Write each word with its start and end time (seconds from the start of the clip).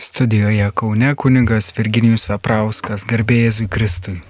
Studijoje 0.00 0.70
Kaune 0.74 1.14
kunigas 1.14 1.72
Virginijus 1.74 2.28
Veprauskas, 2.30 3.02
garbėjai 3.02 3.66
Kristui. 3.66 4.20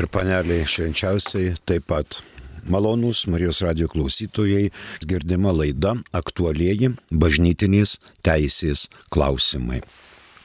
Ir 0.00 0.06
paneliai 0.08 0.64
švenčiausiai 0.64 1.58
taip 1.68 1.84
pat. 1.92 2.22
Malonūs 2.64 3.26
Marijos 3.28 3.60
radio 3.60 3.90
klausytojai, 3.92 4.70
girdima 5.04 5.52
laida 5.52 5.92
aktualieji 6.16 6.94
bažnytinės 7.12 7.98
teisės 8.24 8.86
klausimai. 9.12 9.82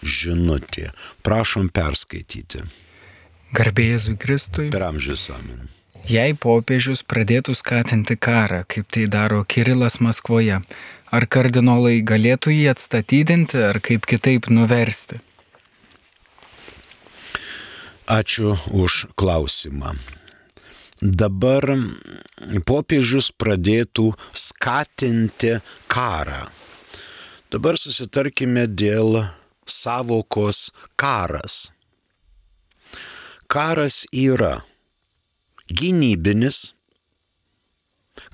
Žinutė. 0.04 0.90
Prašom 1.24 1.72
perskaityti. 1.72 2.68
Garbėjai 3.56 4.20
Kristui. 4.20 4.72
Per 4.76 4.90
amžius 4.92 5.30
amen. 5.32 5.70
Jei 6.08 6.34
popiežius 6.34 7.04
pradėtų 7.08 7.54
skatinti 7.56 8.16
karą, 8.16 8.64
kaip 8.68 8.88
tai 8.92 9.04
daro 9.12 9.44
Kirilas 9.44 10.00
Maskvoje, 10.02 10.62
ar 11.16 11.26
kardinolai 11.26 12.00
galėtų 12.06 12.54
jį 12.54 12.70
atstatydinti 12.74 13.62
ar 13.72 13.82
kaip 13.84 14.06
kitaip 14.10 14.50
nuversti? 14.54 15.20
Ačiū 18.10 18.56
už 18.74 19.06
klausimą. 19.20 19.94
Dabar 21.00 21.64
popiežius 22.68 23.30
pradėtų 23.32 24.10
skatinti 24.36 25.60
karą. 25.88 26.48
Dabar 27.54 27.78
susitarkime 27.80 28.66
dėl 28.68 29.22
savokos 29.70 30.72
karas. 31.00 31.70
Karas 33.50 34.04
yra 34.12 34.60
gynybinis, 35.70 36.74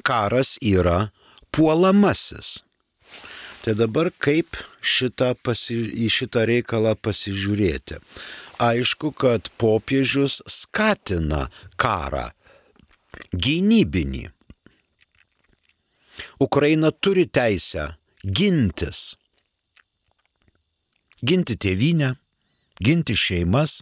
karas 0.03 0.55
yra 0.63 1.12
puolamasis. 1.55 2.63
Tai 3.63 3.73
dabar 3.73 4.11
kaip 4.21 4.59
šitą 4.85 5.31
pasi, 5.41 5.77
į 6.05 6.09
šitą 6.13 6.43
reikalą 6.45 6.93
pasižiūrėti? 7.01 7.97
Aišku, 8.61 9.09
kad 9.17 9.49
popiežius 9.57 10.41
skatina 10.45 11.47
karą, 11.81 12.27
gynybinį. 13.34 14.27
Ukraina 16.39 16.91
turi 16.91 17.25
teisę 17.25 17.95
gintis. 18.21 19.15
Ginti 21.25 21.57
tėvynę, 21.57 22.13
ginti 22.84 23.15
šeimas, 23.17 23.79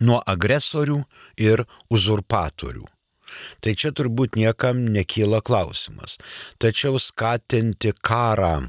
nuo 0.00 0.22
agresorių 0.24 1.02
ir 1.36 1.66
uzurpatorių. 1.92 2.86
Tai 3.64 3.74
čia 3.78 3.92
turbūt 3.96 4.36
niekam 4.38 4.84
nekyla 4.92 5.42
klausimas. 5.44 6.18
Tačiau 6.62 7.00
skatinti 7.00 7.94
karą 8.00 8.68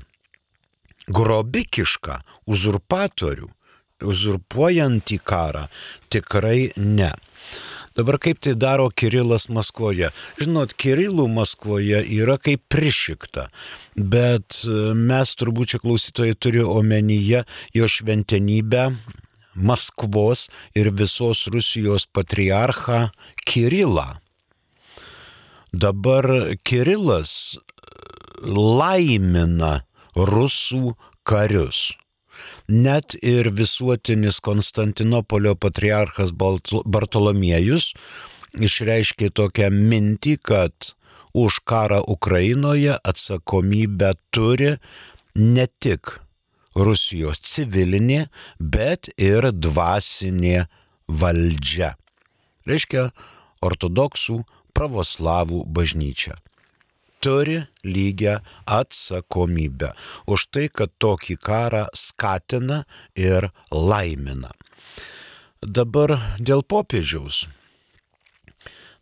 grobikišką 1.12 2.20
uzurpatorių, 2.48 3.50
uzurpuojantį 4.04 5.20
karą, 5.24 5.68
tikrai 6.12 6.72
ne. 6.78 7.12
Dabar 7.94 8.18
kaip 8.18 8.40
tai 8.42 8.56
daro 8.58 8.88
Kirilas 8.90 9.46
Maskvoje? 9.54 10.10
Žinot, 10.42 10.74
Kirilų 10.74 11.28
Maskvoje 11.30 12.00
yra 12.02 12.40
kaip 12.42 12.64
prišikta, 12.74 13.50
bet 13.94 14.64
mes 14.98 15.36
turbūt 15.38 15.76
čia 15.76 15.82
klausytojai 15.84 16.34
turi 16.34 16.64
omenyje 16.66 17.44
jo 17.78 17.90
šventenybę 17.96 18.88
Maskvos 19.54 20.48
ir 20.74 20.90
visos 20.90 21.46
Rusijos 21.54 22.08
patriarchą 22.10 23.12
Kirilą. 23.46 24.23
Dabar 25.74 26.54
Kirilas 26.62 27.58
laimina 28.46 29.82
rusų 30.14 30.94
karius. 31.26 31.96
Net 32.70 33.16
ir 33.26 33.50
visuotinis 33.58 34.38
Konstantinopolio 34.46 35.56
patriarchas 35.58 36.30
Bartolomiejus 36.38 37.90
išreiškė 38.62 39.32
tokią 39.34 39.72
mintį, 39.74 40.38
kad 40.46 40.94
už 41.34 41.64
karą 41.66 42.04
Ukrainoje 42.06 42.94
atsakomybę 43.02 44.14
turi 44.30 44.76
ne 45.34 45.66
tik 45.82 46.20
Rusijos 46.78 47.42
civilinė, 47.42 48.28
bet 48.60 49.10
ir 49.18 49.50
dvasinė 49.50 50.68
valdžia. 51.10 51.96
Reiškia, 52.70 53.10
ortodoksų 53.66 54.44
pravoslavų 54.74 55.64
bažnyčia 55.70 56.40
turi 57.24 57.58
lygią 57.88 58.36
atsakomybę 58.80 59.90
už 60.28 60.48
tai, 60.52 60.68
kad 60.78 60.92
tokį 61.00 61.36
karą 61.40 61.84
skatina 61.96 62.84
ir 63.16 63.48
laimina. 63.72 64.52
Dabar 65.64 66.18
dėl 66.40 66.66
popiežiaus. 66.68 67.46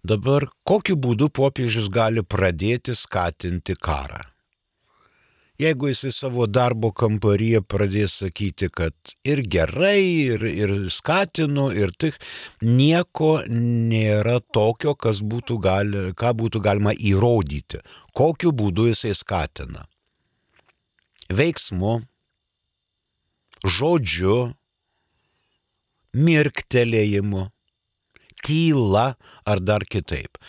Dabar 0.05 0.45
kokiu 0.65 0.97
būdu 0.97 1.29
popiežius 1.33 1.89
gali 1.89 2.21
pradėti 2.21 2.93
skatinti 2.97 3.77
karą? 3.77 4.30
Jeigu 5.61 5.91
jisai 5.91 6.11
savo 6.13 6.47
darbo 6.49 6.89
kambaryje 6.97 7.61
pradės 7.61 8.17
sakyti, 8.23 8.69
kad 8.73 8.95
ir 9.27 9.43
gerai, 9.55 10.01
ir, 10.33 10.45
ir 10.49 10.73
skatinu, 10.89 11.69
ir 11.77 11.93
tik 12.01 12.17
nieko 12.65 13.33
nėra 13.47 14.39
tokio, 14.53 14.95
būtų 15.33 15.57
gali, 15.61 16.05
ką 16.17 16.33
būtų 16.41 16.61
galima 16.65 16.93
įrodyti, 16.93 17.83
kokiu 18.17 18.51
būdu 18.51 18.89
jisai 18.89 19.13
skatina. 19.17 19.85
Veiksmu, 21.31 22.01
žodžiu, 23.63 24.37
mirktelėjimu, 26.17 27.45
tyla 28.41 29.05
ar 29.45 29.61
dar 29.61 29.85
kitaip. 29.85 30.41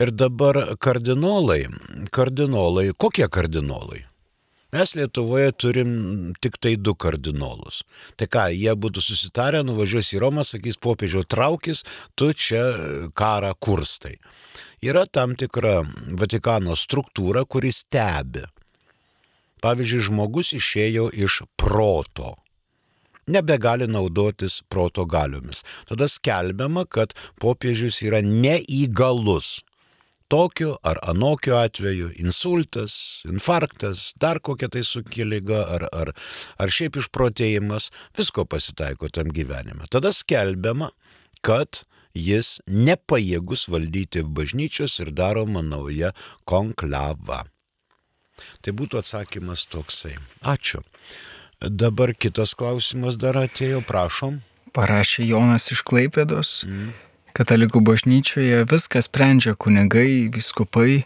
Ir 0.00 0.14
dabar 0.14 0.76
kardinolai, 0.78 1.66
kardinolai, 2.14 2.92
kokie 2.96 3.26
kardinolai? 3.28 4.04
Mes 4.70 4.92
Lietuvoje 4.94 5.52
turim 5.58 5.92
tik 6.38 6.58
tai 6.62 6.76
du 6.78 6.94
kardinolus. 6.94 7.82
Tai 8.16 8.28
ką, 8.30 8.44
jie 8.54 8.74
būtų 8.78 9.02
susitarę, 9.02 9.64
nuvažiuos 9.66 10.12
į 10.14 10.20
Romą, 10.22 10.44
sakys 10.46 10.78
popiežiau 10.78 11.24
traukis, 11.26 11.82
tu 12.14 12.30
čia 12.30 12.62
karą 13.18 13.50
kurstai. 13.58 14.18
Yra 14.80 15.04
tam 15.10 15.34
tikra 15.36 15.80
Vatikano 16.20 16.76
struktūra, 16.78 17.42
kuris 17.44 17.82
stebi. 17.82 18.46
Pavyzdžiui, 19.60 20.06
žmogus 20.06 20.54
išėjo 20.56 21.10
iš 21.12 21.42
proto 21.58 22.36
nebegali 23.30 23.86
naudotis 23.86 24.60
proto 24.68 25.04
galiomis. 25.06 25.62
Tada 25.88 26.08
skelbiama, 26.10 26.86
kad 26.90 27.14
popiežius 27.42 28.02
yra 28.06 28.22
neįgalus 28.26 29.60
tokiu 30.30 30.76
ar 30.86 31.00
anokiu 31.10 31.56
atveju, 31.58 32.12
insultas, 32.22 32.94
infarktas, 33.28 34.10
dar 34.20 34.40
kokia 34.40 34.70
tai 34.72 34.84
sukelia 34.86 35.28
lyga 35.34 35.60
ar, 35.76 35.86
ar, 35.92 36.12
ar 36.58 36.72
šiaip 36.72 37.00
išprotėjimas, 37.02 37.90
visko 38.18 38.46
pasitaiko 38.46 39.10
tam 39.12 39.32
gyvenime. 39.34 39.88
Tada 39.90 40.14
skelbiama, 40.14 40.92
kad 41.46 41.82
jis 42.16 42.58
nepajėgus 42.66 43.68
valdyti 43.70 44.22
bažnyčios 44.22 44.98
ir 45.02 45.12
daroma 45.14 45.62
nauja 45.62 46.14
konklava. 46.48 47.44
Tai 48.64 48.72
būtų 48.72 49.02
atsakymas 49.02 49.66
toksai. 49.68 50.16
Ačiū. 50.40 50.80
Dabar 51.60 52.14
kitas 52.16 52.54
klausimas 52.56 53.18
dar 53.20 53.36
atėjo, 53.36 53.82
prašom. 53.84 54.40
Parašė 54.72 55.26
Jonas 55.28 55.66
iš 55.74 55.82
Klaipėdos. 55.84 56.62
Mm. 56.64 56.94
Katalikų 57.36 57.80
bažnyčioje 57.86 58.64
viską 58.70 59.02
sprendžia 59.06 59.54
kunigai, 59.54 60.28
viskupai, 60.34 61.04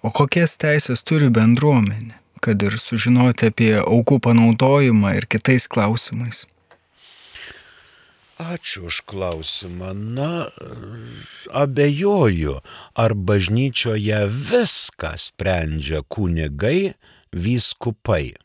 o 0.00 0.12
kokias 0.14 0.56
teisės 0.60 1.04
turi 1.04 1.28
bendruomenė, 1.28 2.16
kad 2.40 2.62
ir 2.64 2.78
sužinoti 2.80 3.50
apie 3.52 3.72
aukų 3.82 4.20
panaudojimą 4.24 5.16
ir 5.18 5.28
kitais 5.28 5.68
klausimais. 5.68 6.46
Ačiū 8.36 8.92
už 8.92 9.00
klausimą. 9.08 9.96
Na, 9.96 10.52
abejoju, 11.48 12.60
ar 12.92 13.16
bažnyčioje 13.16 14.28
viską 14.28 15.16
sprendžia 15.16 16.04
kunigai, 16.04 16.92
vyskupai. 17.32 18.36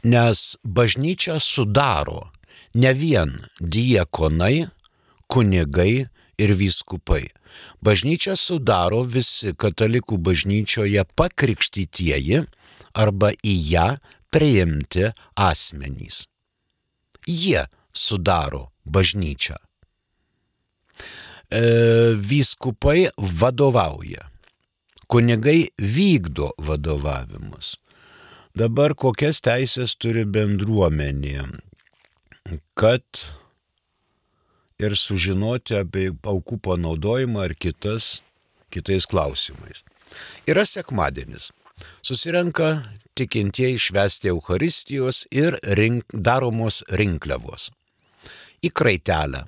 Nes 0.00 0.56
bažnyčia 0.64 1.36
sudaro 1.36 2.32
ne 2.72 2.92
vien 2.96 3.44
diekonai, 3.60 4.68
kunigai 5.28 6.08
ir 6.38 6.54
vyskupai. 6.58 7.28
Bažnyčia 7.82 8.36
sudaro 8.38 9.02
visi 9.04 9.54
katalikų 9.54 10.18
bažnyčioje 10.22 11.04
pakrikštytieji 11.18 12.44
arba 12.94 13.32
į 13.42 13.54
ją 13.72 13.88
priimti 14.32 15.08
asmenys. 15.34 16.26
Jie 17.26 17.66
sudaro 17.92 18.68
bažnyčią. 18.84 19.58
E, 21.50 21.60
vyskupai 22.14 23.08
vadovauja. 23.18 24.28
Kunigai 25.08 25.70
vykdo 25.80 26.52
vadovavimus. 26.60 27.78
Dabar 28.58 28.92
kokias 28.98 29.40
teisės 29.44 29.94
turi 29.96 30.26
bendruomenė, 30.28 31.46
kad 32.76 33.22
ir 34.78 34.94
sužinoti 34.94 35.74
apie 35.80 36.08
aukų 36.12 36.60
panaudojimą 36.62 37.44
ar 37.48 37.54
kitas, 37.58 38.20
kitais 38.70 39.06
klausimais. 39.10 39.82
Yra 40.48 40.64
sekmadienis. 40.64 41.50
Susirenka 42.02 42.84
tikintieji 43.18 43.78
švesti 43.78 44.30
Euharistijos 44.32 45.26
ir 45.34 45.58
rink, 45.78 46.06
daromos 46.12 46.82
rinkliavos. 46.90 47.68
Į 48.62 48.70
kraitelę. 48.74 49.44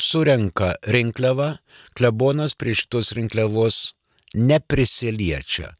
Surenka 0.00 0.74
rinkliavą, 0.88 1.54
klebonas 1.96 2.56
prie 2.56 2.74
šitos 2.76 3.12
rinkliavos 3.16 3.92
neprisiliečia. 4.34 5.74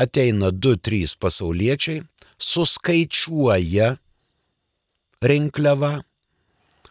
Ateina 0.00 0.50
du, 0.50 0.74
trys 0.78 1.14
pasauliečiai, 1.18 2.02
suskaičiuoja 2.38 3.94
rinkliavą, 5.22 5.92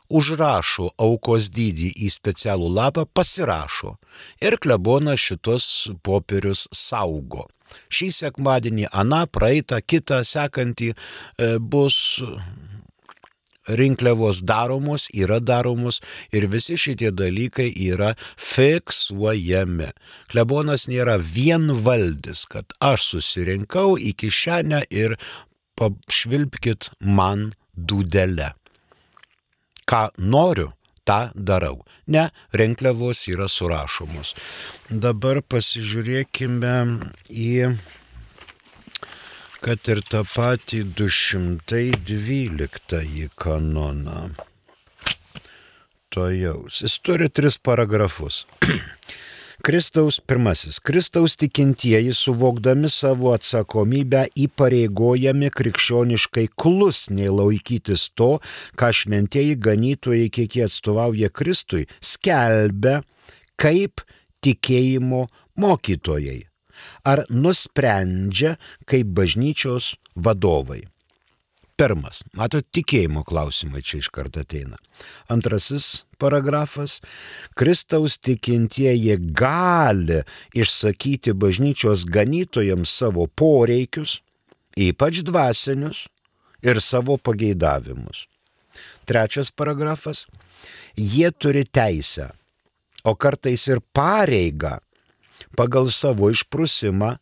užrašo 0.09 0.91
aukos 0.97 1.49
dydį 1.53 1.93
į 2.05 2.11
specialų 2.13 2.69
lapą, 2.77 3.05
pasirašo 3.05 3.95
ir 4.43 4.57
klebonas 4.61 5.21
šitos 5.21 5.65
popierius 6.03 6.67
saugo. 6.75 7.47
Šį 7.93 8.11
sekmadienį, 8.13 8.89
aną, 8.93 9.23
praeitą, 9.33 9.79
kitą, 9.81 10.21
sekantį 10.27 10.93
e, 10.93 11.55
bus 11.57 12.19
rinkliavos 13.67 14.41
daromos, 14.43 15.07
yra 15.13 15.39
daromos 15.39 16.01
ir 16.35 16.47
visi 16.51 16.75
šitie 16.77 17.11
dalykai 17.15 17.69
yra 17.71 18.13
fiksuojami. 18.37 19.91
Klebonas 20.31 20.87
nėra 20.91 21.17
vienvaldis, 21.17 22.45
kad 22.51 22.75
aš 22.83 23.07
susirinkau 23.13 23.95
į 23.97 24.13
kišenę 24.19 24.83
ir 24.91 25.15
pašvilpkit 25.79 26.91
man 26.99 27.53
dūdelę. 27.73 28.53
Ką 29.89 30.07
noriu, 30.17 30.71
tą 31.03 31.29
darau. 31.35 31.83
Ne, 32.07 32.29
renkliavos 32.53 33.27
yra 33.31 33.47
surašomos. 33.51 34.35
Dabar 34.89 35.41
pasižiūrėkime 35.41 36.99
į 37.29 37.77
kad 39.63 39.79
ir 39.87 40.01
tą 40.03 40.23
patį 40.27 40.83
212 40.99 43.29
kanoną. 43.39 44.35
To 46.13 46.29
jaus. 46.29 46.81
Jis 46.83 46.99
turi 46.99 47.29
tris 47.31 47.57
paragrafus. 47.57 48.45
Kristaus 49.61 50.19
pirmasis. 50.19 50.79
Kristaus 50.79 51.35
tikintieji 51.37 52.13
suvokdami 52.13 52.89
savo 52.89 53.33
atsakomybę 53.35 54.25
įpareigojami 54.45 55.51
krikščioniškai 55.53 56.47
klusniai 56.57 57.29
laikytis 57.29 58.07
to, 58.17 58.39
ką 58.79 58.89
šventieji 58.89 59.59
ganytojai, 59.61 60.31
kiek 60.33 60.57
jie 60.57 60.65
atstovauja 60.65 61.29
Kristui, 61.29 61.85
skelbia 62.01 63.01
kaip 63.59 64.01
tikėjimo 64.43 65.27
mokytojai 65.61 66.41
ar 67.05 67.23
nusprendžia 67.29 68.57
kaip 68.89 69.13
bažnyčios 69.13 69.93
vadovai. 70.15 70.81
Pirmas, 71.83 72.21
mato, 72.31 72.61
tikėjimo 72.63 73.25
klausimai 73.27 73.81
čia 73.83 73.97
iš 73.99 74.07
karto 74.15 74.39
ateina. 74.39 74.77
Antrasis 75.33 76.05
paragrafas, 76.21 77.01
Kristaus 77.59 78.15
tikintieji 78.23 79.17
gali 79.35 80.21
išsakyti 80.55 81.33
bažnyčios 81.35 82.05
ganytojams 82.07 82.93
savo 83.01 83.27
poreikius, 83.27 84.21
ypač 84.79 85.25
dvasinius, 85.27 86.05
ir 86.63 86.79
savo 86.79 87.17
pageidavimus. 87.17 88.29
Trečias 89.03 89.51
paragrafas, 89.51 90.23
jie 90.95 91.31
turi 91.35 91.65
teisę, 91.67 92.29
o 93.03 93.11
kartais 93.19 93.67
ir 93.67 93.83
pareigą 93.91 94.77
pagal 95.59 95.91
savo 95.91 96.31
išprusimą 96.31 97.17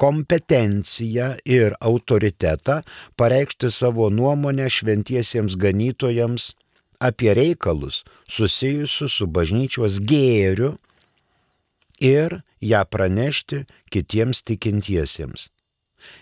kompetenciją 0.00 1.34
ir 1.44 1.76
autoritetą 1.80 2.80
pareikšti 3.20 3.70
savo 3.70 4.10
nuomonę 4.10 4.68
šventiesiems 4.70 5.56
ganytojams 5.56 6.52
apie 6.98 7.34
reikalus 7.34 8.02
susijusius 8.28 9.18
su 9.18 9.26
bažnyčios 9.26 10.00
gėriu 10.10 10.74
ir 12.00 12.40
ją 12.60 12.84
pranešti 12.90 13.64
kitiems 13.92 14.42
tikintiesiems. 14.48 15.50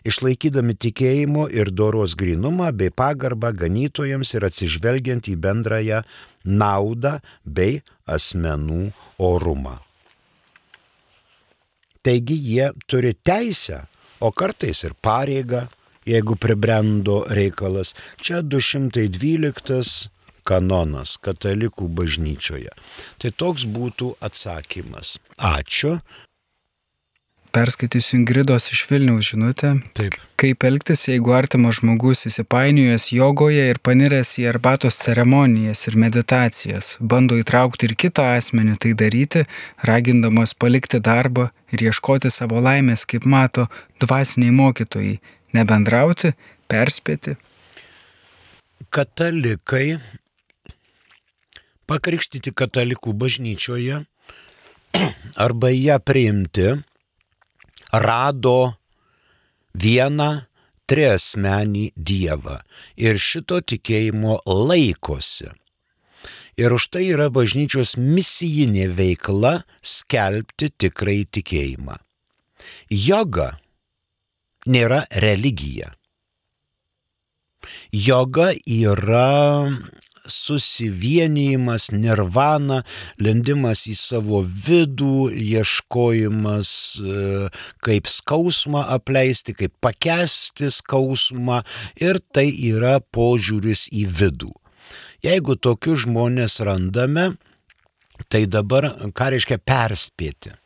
Išlaikydami 0.06 0.74
tikėjimo 0.78 1.48
ir 1.50 1.70
doros 1.74 2.14
grinumą 2.18 2.70
bei 2.78 2.90
pagarbą 3.02 3.50
ganytojams 3.62 4.34
ir 4.36 4.46
atsižvelgiant 4.46 5.30
į 5.30 5.38
bendrąją 5.46 6.02
naudą 6.44 7.18
bei 7.44 7.80
asmenų 8.06 8.84
orumą. 9.18 9.80
Taigi 12.02 12.36
jie 12.42 12.70
turi 12.86 13.14
teisę, 13.14 13.84
o 14.20 14.32
kartais 14.32 14.82
ir 14.84 14.94
pareigą, 15.02 15.66
jeigu 16.06 16.36
pribrendo 16.36 17.22
reikalas. 17.30 17.94
Čia 18.22 18.42
212 18.42 20.10
kanonas 20.46 21.14
katalikų 21.22 21.86
bažnyčioje. 21.98 22.72
Tai 23.22 23.30
toks 23.38 23.66
būtų 23.70 24.14
atsakymas. 24.20 25.16
Ačiū. 25.38 26.00
Perskaitysiu 27.52 28.16
Ingridos 28.16 28.70
iš 28.72 28.86
Vilniaus 28.88 29.26
žinutę. 29.28 29.74
Taip. 29.92 30.14
Kaip 30.40 30.64
elgtis, 30.64 31.02
jeigu 31.04 31.34
artimas 31.36 31.76
žmogus 31.82 32.24
įsipainiojęs 32.30 33.10
jogoje 33.12 33.66
ir 33.68 33.80
paniręs 33.84 34.30
į 34.40 34.46
arbatos 34.54 34.96
ceremonijas 35.02 35.82
ir 35.90 35.98
meditacijas, 36.00 36.94
bando 36.98 37.36
įtraukti 37.36 37.90
ir 37.90 37.92
kitą 38.00 38.24
asmenį 38.38 38.78
tai 38.80 38.92
daryti, 39.02 39.42
ragindamas 39.84 40.54
palikti 40.56 40.96
darbą 41.04 41.50
ir 41.76 41.84
ieškoti 41.90 42.30
savo 42.32 42.62
laimės, 42.64 43.04
kaip 43.04 43.26
mato 43.28 43.66
dvasiniai 44.00 44.54
mokytojai, 44.56 45.18
nebendrauti, 45.52 46.32
perspėti. 46.72 47.34
Katalikai, 48.88 49.98
pakrikštyti 51.84 52.54
katalikų 52.56 53.12
bažnyčioje 53.12 54.00
arba 55.46 55.72
ją 55.76 55.98
priimti, 56.00 56.70
rado 57.92 58.74
vieną 59.74 60.30
triasmenį 60.88 61.86
Dievą 61.96 62.58
ir 62.96 63.18
šito 63.20 63.60
tikėjimo 63.60 64.40
laikosi. 64.46 65.50
Ir 66.60 66.74
už 66.76 66.88
tai 66.92 67.06
yra 67.14 67.30
bažnyčios 67.32 67.94
misijinė 67.96 68.90
veikla 68.92 69.62
skelbti 69.80 70.68
tikrai 70.84 71.22
tikėjimą. 71.24 71.96
Joga 72.92 73.54
nėra 74.68 75.02
religija. 75.24 75.94
Joga 77.92 78.52
yra 78.66 79.70
susivienijimas, 80.26 81.90
nirvana, 81.92 82.82
lendimas 83.22 83.86
į 83.90 83.96
savo 83.98 84.42
vidų, 84.42 85.30
ieškojimas, 85.34 86.72
e, 87.00 87.50
kaip 87.84 88.10
skausmą 88.10 88.86
apleisti, 88.96 89.56
kaip 89.58 89.74
pakesti 89.82 90.70
skausmą 90.70 91.62
ir 92.00 92.20
tai 92.32 92.48
yra 92.50 93.00
požiūris 93.00 93.88
į 93.92 94.06
vidų. 94.06 94.52
Jeigu 95.22 95.54
tokius 95.56 96.04
žmonės 96.06 96.58
randame, 96.66 97.36
tai 98.28 98.46
dabar 98.50 98.90
ką 99.14 99.30
reiškia 99.34 99.58
perspėti? 99.62 100.56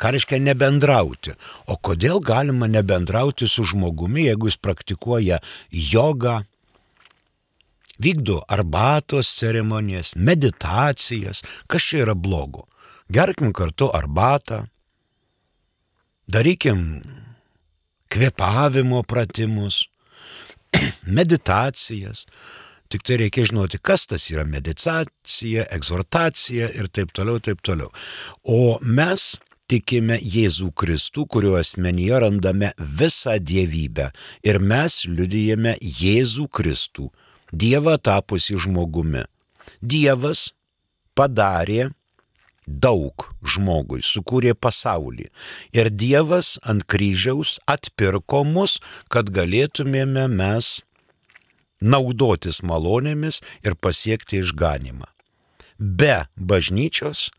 Ką 0.00 0.14
reiškia 0.14 0.38
nebendrauti? 0.40 1.34
O 1.68 1.76
kodėl 1.76 2.22
galima 2.24 2.66
nebendrauti 2.70 3.48
su 3.48 3.66
žmogumi, 3.68 4.24
jeigu 4.30 4.48
jis 4.48 4.56
praktikuoja 4.56 5.42
jogą, 5.70 6.40
vykdo 8.02 8.40
arbatos 8.48 9.30
ceremonijas, 9.38 10.14
meditacijas. 10.16 11.44
Kas 11.66 11.86
čia 11.86 12.04
yra 12.06 12.14
blogo? 12.14 12.66
Gerkim 13.10 13.52
kartu 13.52 13.90
arbatą, 13.94 14.64
darykim 16.30 17.02
kvepavimo 18.10 19.02
pratimus, 19.02 19.84
meditacijas. 21.18 22.26
Tik 22.90 23.04
tai 23.06 23.20
reikia 23.20 23.46
žinoti, 23.46 23.78
kas 23.78 24.08
tas 24.10 24.24
yra 24.32 24.42
meditacija, 24.46 25.68
egzortacija 25.70 26.72
ir 26.74 26.88
taip 26.90 27.12
toliau, 27.14 27.38
taip 27.38 27.62
toliau. 27.62 27.92
O 28.42 28.78
mes 28.82 29.36
tikime 29.70 30.16
Jėzų 30.18 30.72
Kristų, 30.74 31.26
kurio 31.30 31.54
asmenyje 31.60 32.18
randame 32.24 32.72
visą 32.78 33.36
dievybę. 33.38 34.08
Ir 34.42 34.58
mes 34.58 35.04
liudijame 35.06 35.76
Jėzų 35.78 36.48
Kristų, 36.50 37.06
Dievą 37.52 37.98
tapusi 37.98 38.58
žmogumi. 38.60 39.24
Dievas 39.80 40.50
padarė 41.18 41.90
daug 42.66 43.26
žmogui, 43.42 44.02
sukūrė 44.04 44.54
pasaulį. 44.54 45.28
Ir 45.74 45.90
Dievas 45.90 46.58
ant 46.62 46.86
kryžiaus 46.86 47.58
atpirko 47.66 48.44
mus, 48.46 48.78
kad 49.10 49.32
galėtumėme 49.34 50.28
mes 50.30 50.80
naudotis 51.80 52.60
malonėmis 52.62 53.40
ir 53.64 53.74
pasiekti 53.74 54.40
išganimą. 54.44 55.08
Be 55.80 56.28
bažnyčios 56.36 57.30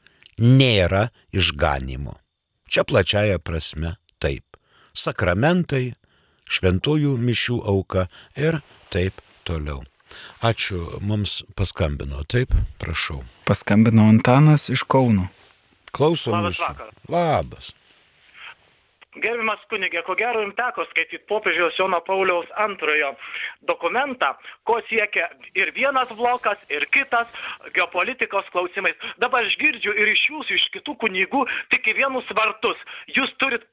nėra 0.41 1.09
išganimo. 1.31 2.17
Čia 2.71 2.83
plačiaja 2.87 3.37
prasme 3.39 3.95
taip. 4.17 4.57
Sakramentai, 4.97 5.93
šventųjų 6.51 7.15
mišių 7.21 7.61
auka 7.69 8.07
ir 8.35 8.59
taip 8.91 9.21
toliau. 9.47 9.85
Ačiū, 10.41 10.99
mums 11.01 11.41
paskambino, 11.55 12.23
taip, 12.25 12.55
prašau. 12.81 13.21
Paskambino 13.45 14.07
Antanas 14.09 14.69
iš 14.73 14.83
Kauno. 14.83 15.29
Klausom. 15.91 16.39
Labas 16.39 16.57
jūsų. 16.57 16.71
vakaras. 16.71 17.05
Labas. 17.11 17.75
Gerbiamas 19.11 19.59
kunigė, 19.67 19.99
ko 20.07 20.13
gero 20.15 20.39
jums 20.39 20.55
teko 20.55 20.85
skaityti 20.87 21.25
popiežiaus 21.27 21.75
Jono 21.75 21.97
Pauliaus 22.07 22.47
antrojo 22.63 23.09
dokumentą, 23.67 24.29
ko 24.63 24.77
siekia 24.87 25.25
ir 25.51 25.73
vienas 25.75 26.13
blokas, 26.15 26.61
ir 26.71 26.85
kitas 26.95 27.27
geopolitikos 27.75 28.47
klausimais. 28.55 28.95
Dabar 29.19 29.43
aš 29.43 29.57
girdžiu 29.59 29.91
ir 29.99 30.13
iš 30.13 30.23
jūsų, 30.29 30.55
iš 30.55 30.69
kitų 30.77 30.95
kunigų, 31.03 31.43
tik 31.75 31.91
į 31.91 31.97
vienus 31.99 32.31
vartus. 32.39 32.79
Jūs 33.11 33.35
turit 33.43 33.67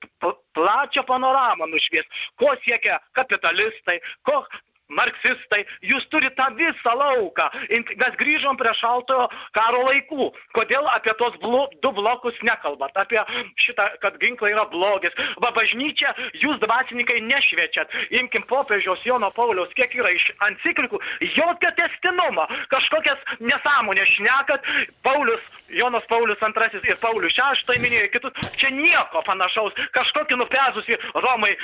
plačią 0.58 1.06
panoramą 1.06 1.70
nušvies, 1.70 2.10
ko 2.42 2.56
siekia 2.66 2.98
kapitalistai, 3.14 4.00
ko 4.26 4.42
marksistai, 4.88 5.64
jūs 5.84 6.06
turite 6.12 6.36
tą 6.38 6.48
visą 6.56 6.94
lauką. 6.96 7.48
In- 7.74 7.86
Mes 7.98 8.14
grįžom 8.20 8.56
prie 8.60 8.72
šaltojo 8.78 9.28
karo 9.56 9.82
laikų. 9.88 10.28
Kodėl 10.54 10.86
apie 10.92 11.12
tos 11.18 11.34
blo, 11.42 11.66
du 11.82 11.90
blokus 11.92 12.36
nekalbat? 12.46 12.94
Apie 12.96 13.20
šitą, 13.64 13.88
kad 14.02 14.18
ginklai 14.22 14.52
yra 14.52 14.64
blogis. 14.70 15.14
Va 15.42 15.50
bažnyčia, 15.56 16.14
jūs 16.42 16.60
dvasininkai 16.62 17.20
nešviečiat. 17.26 17.90
Imkim 18.10 18.42
popiežiaus 18.48 19.02
Jono 19.04 19.30
Pauliaus, 19.34 19.72
kiek 19.74 19.94
yra 19.98 20.12
iš 20.14 20.30
enciklikų, 20.48 21.00
jokio 21.34 21.72
testinumo. 21.76 22.46
Kažkokias 22.72 23.18
nesąmonės 23.40 24.14
šnekat. 24.16 24.64
Paulius, 25.02 25.42
Jonas 25.68 26.04
Paulius 26.08 26.38
II 26.42 26.80
ir 26.88 26.96
Paulius 27.02 27.36
VI 27.36 27.78
minėjo 27.82 28.08
kitus. 28.12 28.32
Čia 28.56 28.70
nieko 28.70 29.22
panašaus. 29.26 29.72
Kažkokį 29.92 30.38
nupezusi 30.40 30.96
Romai 31.14 31.56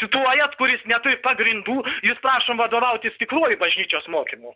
situojat, 0.00 0.56
kuris 0.60 0.84
neturi 0.90 1.18
pagrindų, 1.24 1.80
jūs 2.06 2.20
prašom 2.24 2.60
vadovautis 2.60 3.16
tikruoju 3.20 3.58
bažnyčios 3.60 4.08
mokymu. 4.12 4.54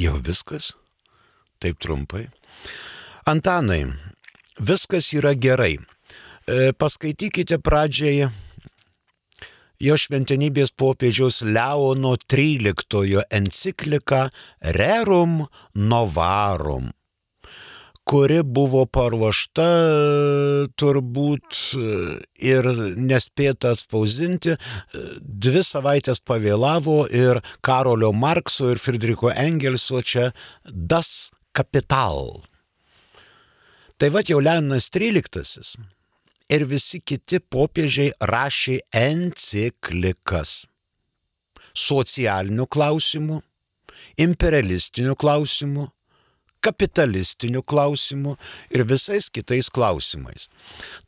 Jau 0.00 0.16
viskas? 0.26 0.72
Taip 1.62 1.78
trumpai. 1.80 2.26
Antanai, 3.30 3.84
viskas 4.58 5.12
yra 5.14 5.34
gerai. 5.38 5.76
E, 6.44 6.72
Paskaitykite 6.76 7.60
pradžiai 7.62 8.26
jo 9.84 9.96
šventenybės 10.00 10.74
popiežiaus 10.76 11.40
Leono 11.46 12.16
XIII 12.20 13.24
encikliką 13.38 14.26
Rerum 14.76 15.46
Novarum 15.74 16.92
kuri 18.04 18.42
buvo 18.44 18.84
paruošta 18.86 19.66
turbūt 20.80 21.60
ir 22.44 22.68
nespėta 23.00 23.72
atspausinti, 23.74 24.56
dvi 25.46 25.62
savaitės 25.64 26.20
pavėlavo 26.20 27.04
ir 27.08 27.40
Karolio 27.64 28.12
Markso 28.12 28.68
ir 28.74 28.82
Friedricho 28.82 29.32
Engelso 29.32 30.02
čia 30.04 30.30
Das 30.68 31.30
Kapital. 31.56 32.44
Tai 33.96 34.10
va 34.10 34.24
jau 34.26 34.40
Leonas 34.42 34.90
XIII 34.92 35.84
ir 36.52 36.64
visi 36.68 37.00
kiti 37.00 37.40
popiežiai 37.40 38.12
rašė 38.28 38.80
enciklikas 38.98 40.64
socialinių 41.74 42.66
klausimų, 42.70 43.40
imperialistinių 44.20 45.16
klausimų, 45.18 45.88
kapitalistinių 46.64 47.62
klausimų 47.68 48.34
ir 48.74 48.84
visais 48.88 49.28
kitais 49.32 49.70
klausimais. 49.72 50.48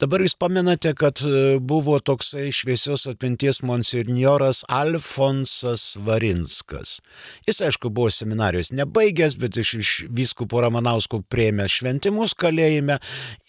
Dabar 0.03 0.25
jūs 0.25 0.37
pamenate, 0.39 0.93
kad 0.99 1.23
e, 1.25 1.57
buvo 1.59 1.99
toksai 2.01 2.49
šviesios 2.55 3.07
atminties 3.11 3.63
monsinjoras 3.67 4.63
Alfonsas 4.73 5.95
Varinskas. 6.07 6.99
Jis, 7.49 7.63
aišku, 7.69 7.91
buvo 7.91 8.13
seminarijos 8.13 8.73
nebaigęs, 8.77 9.39
bet 9.41 9.59
iš, 9.61 9.75
iš 9.81 9.93
vyskupo 10.13 10.61
Ramanausko 10.65 11.23
prieimė 11.33 11.69
šventimus 11.73 12.37
kalėjime. 12.39 12.99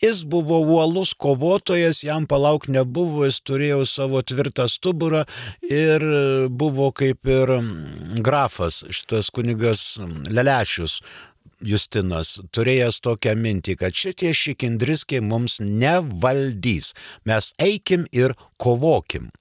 Jis 0.04 0.24
buvo 0.28 0.62
uolus 0.64 1.14
kovotojas, 1.18 2.04
jam 2.06 2.28
palauk 2.30 2.70
nebuvo, 2.72 3.26
jis 3.28 3.42
turėjo 3.46 3.84
savo 3.90 4.24
tvirtą 4.24 4.68
stuburą 4.72 5.26
ir 5.68 6.04
e, 6.04 6.22
buvo 6.48 6.92
kaip 6.96 7.28
ir 7.28 7.58
grafas, 8.24 8.84
šitas 8.94 9.32
kunigas 9.34 9.98
Lelešius, 10.32 11.02
Justinas 11.62 12.40
turėjęs 12.54 13.00
tokią 13.02 13.36
mintį, 13.36 13.76
kad 13.82 13.94
šitie 13.98 14.34
šikindriskiai 14.38 15.22
mums 15.26 15.58
nevaldys. 15.60 16.94
Mes 17.26 17.54
eikim 17.58 18.06
ir 18.12 18.34
kovokim. 18.62 19.32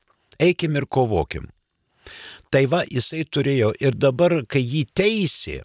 Eikim 0.40 0.76
ir 0.76 0.86
kovokim. 0.86 1.50
Tai 2.50 2.66
va, 2.72 2.84
jisai 2.88 3.24
turėjo 3.28 3.72
ir 3.82 3.94
dabar, 3.94 4.46
kai 4.48 4.60
jį 4.62 4.86
teisė, 4.96 5.64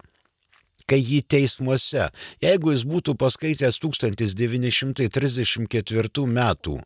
kai 0.84 0.98
jį 1.00 1.22
teismuose, 1.24 2.10
jeigu 2.42 2.72
jis 2.74 2.84
būtų 2.84 3.14
paskaitęs 3.16 3.78
1934 3.80 6.26
metų 6.26 6.82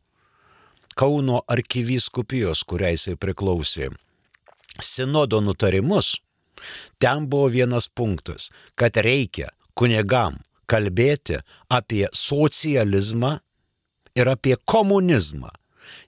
Kauno 0.97 1.43
arkivyskupijos, 1.53 2.63
kuriai 2.65 2.95
jisai 2.95 3.19
priklausė, 3.21 3.91
sinodo 4.81 5.43
nutarimus, 5.45 6.15
ten 6.97 7.29
buvo 7.29 7.53
vienas 7.53 7.85
punktas, 7.93 8.49
kad 8.81 8.97
reikia 9.05 9.53
kunigam 9.79 10.41
kalbėti 10.71 11.41
apie 11.71 12.07
socializmą 12.13 13.39
ir 14.17 14.29
apie 14.33 14.57
komunizmą. 14.65 15.51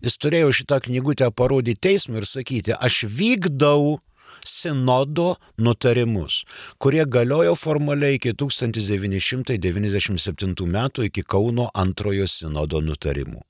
Jis 0.03 0.19
turėjo 0.19 0.53
šitą 0.55 0.81
knygutę 0.89 1.31
parodyti 1.31 1.81
teismui 1.87 2.19
ir 2.23 2.27
sakyti, 2.27 2.73
aš 2.75 3.05
vykdau 3.07 3.99
sinodo 4.45 5.37
nutarimus, 5.59 6.45
kurie 6.83 7.07
galiojo 7.07 7.55
formaliai 7.59 8.15
iki 8.19 8.33
1997 8.35 10.67
metų, 10.75 11.03
iki 11.09 11.23
Kauno 11.23 11.71
antrojo 11.75 12.27
sinodo 12.31 12.81
nutarimų. 12.83 13.43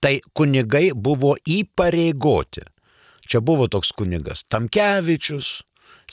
Tai 0.00 0.20
kunigai 0.32 0.92
buvo 0.94 1.36
įpareigoti. 1.42 2.60
Čia 3.26 3.40
buvo 3.42 3.66
toks 3.66 3.90
kunigas 3.96 4.44
Tamkevičius, 4.46 5.62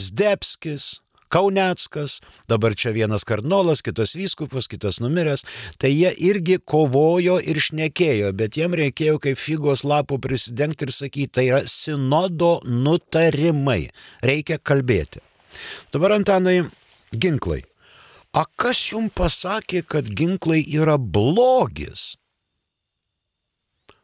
Zdebskis, 0.01 1.02
Kauneckas, 1.33 2.19
dabar 2.45 2.75
čia 2.77 2.91
vienas 2.93 3.25
kardinolas, 3.25 3.81
kitas 3.81 4.13
vyskupas, 4.13 4.67
kitas 4.69 4.99
numiręs, 5.01 5.41
tai 5.81 5.89
jie 5.89 6.11
irgi 6.29 6.59
kovojo 6.61 7.39
ir 7.41 7.57
šnekėjo, 7.57 8.29
bet 8.37 8.59
jiem 8.59 8.77
reikėjo 8.77 9.17
kaip 9.23 9.41
figos 9.41 9.81
lapų 9.81 10.19
prisidengti 10.21 10.85
ir 10.85 10.93
sakyti, 10.93 11.31
tai 11.33 11.47
yra 11.49 11.63
sinodo 11.65 12.59
nutarimai, 12.69 13.87
reikia 14.21 14.61
kalbėti. 14.61 15.25
Dabar 15.93 16.19
Antanai, 16.19 16.59
ginklai. 17.17 17.63
A 18.33 18.45
kas 18.57 18.79
jums 18.89 19.13
pasakė, 19.13 19.83
kad 19.85 20.09
ginklai 20.09 20.61
yra 20.65 20.97
blogis? 20.97 22.15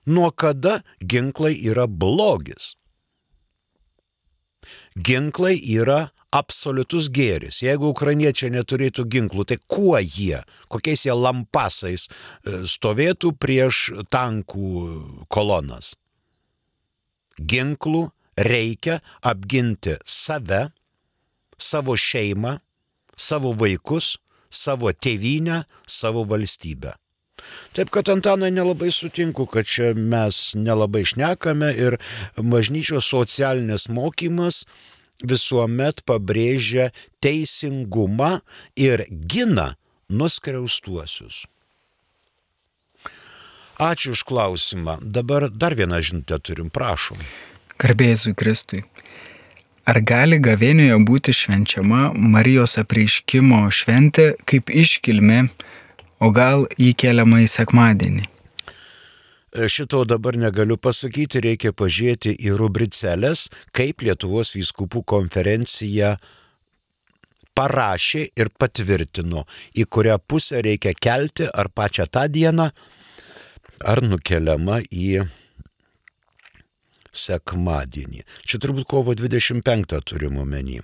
Nuo 0.06 0.30
kada 0.32 0.82
ginklai 1.02 1.56
yra 1.62 1.86
blogis? 1.86 2.76
Ginklai 4.98 5.58
yra 5.58 6.10
absoliutus 6.36 7.10
gėris. 7.14 7.62
Jeigu 7.66 7.90
ukrainiečiai 7.94 8.52
neturėtų 8.54 9.06
ginklų, 9.10 9.46
tai 9.50 9.58
kuo 9.68 9.98
jie, 10.00 10.44
kokiais 10.70 11.06
jie 11.08 11.16
lampasais 11.16 12.08
e, 12.08 12.64
stovėtų 12.70 13.34
prieš 13.42 13.82
tankų 14.14 14.70
kolonas? 15.32 15.96
Ginklų 17.40 18.10
reikia 18.38 19.00
apginti 19.26 19.98
save, 20.06 20.70
savo 21.58 21.96
šeimą, 22.00 22.60
savo 23.20 23.54
vaikus, 23.58 24.18
savo 24.50 24.92
tėvynę, 24.94 25.64
savo 25.88 26.26
valstybę. 26.28 26.96
Taip 27.74 27.92
kad 27.94 28.10
Antanai 28.12 28.50
nelabai 28.52 28.92
sutinku, 28.92 29.46
kad 29.48 29.68
čia 29.70 29.94
mes 29.96 30.52
nelabai 30.60 31.06
šnekame 31.08 31.70
ir 31.72 31.96
bažnyčios 32.36 33.08
socialinės 33.08 33.88
mokymas 33.88 34.66
visuomet 35.24 36.02
pabrėžia 36.08 36.90
teisingumą 37.24 38.40
ir 38.76 39.06
gina 39.10 39.76
nuskriaustuosius. 40.10 41.46
Ačiū 43.80 44.12
už 44.12 44.26
klausimą. 44.28 45.00
Dabar 45.00 45.48
dar 45.50 45.76
vieną 45.76 46.02
žinutę 46.04 46.40
turim, 46.44 46.68
prašom. 46.68 47.18
Garbėzui 47.80 48.36
Kristui. 48.36 48.84
Ar 49.88 50.02
gali 50.04 50.38
gavėnioje 50.44 50.98
būti 51.08 51.34
švenčiama 51.34 52.12
Marijos 52.14 52.76
apreiškimo 52.82 53.62
šventė 53.72 54.34
kaip 54.44 54.68
iškilmė, 54.70 55.48
o 56.20 56.28
gal 56.36 56.68
įkeliama 56.76 57.40
į 57.46 57.48
sekmadienį? 57.48 58.28
Šito 59.50 60.04
dabar 60.06 60.38
negaliu 60.38 60.78
pasakyti, 60.78 61.42
reikia 61.42 61.72
pažiūrėti 61.74 62.36
į 62.38 62.54
rubricelės, 62.60 63.48
kaip 63.74 64.04
Lietuvos 64.06 64.54
vyskupų 64.54 65.02
konferencija 65.10 66.18
parašė 67.58 68.28
ir 68.38 68.52
patvirtino, 68.62 69.48
į 69.74 69.88
kurią 69.90 70.20
pusę 70.22 70.62
reikia 70.62 70.94
kelti, 70.94 71.50
ar 71.50 71.72
pačią 71.74 72.06
tą 72.14 72.28
dieną, 72.30 72.70
ar 73.90 74.04
nukeliama 74.06 74.84
į 74.86 75.26
sekmadienį. 77.10 78.24
Čia 78.46 78.62
turbūt 78.62 78.86
kovo 78.90 79.18
25 79.18 80.00
turim 80.06 80.38
omeny. 80.46 80.78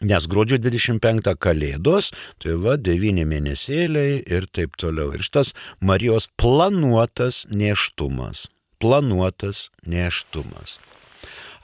Nes 0.00 0.26
gruodžio 0.30 0.58
25 0.62 1.34
kalėdos, 1.42 2.12
tai 2.38 2.54
va, 2.62 2.76
9 2.78 3.24
mėnesėliai 3.26 4.20
ir 4.26 4.46
taip 4.54 4.76
toliau. 4.78 5.10
Ir 5.14 5.24
šitas 5.26 5.54
Marijos 5.80 6.28
planuotas 6.38 7.44
neštumas. 7.50 8.46
Planuotas 8.78 9.68
neštumas. 9.86 10.78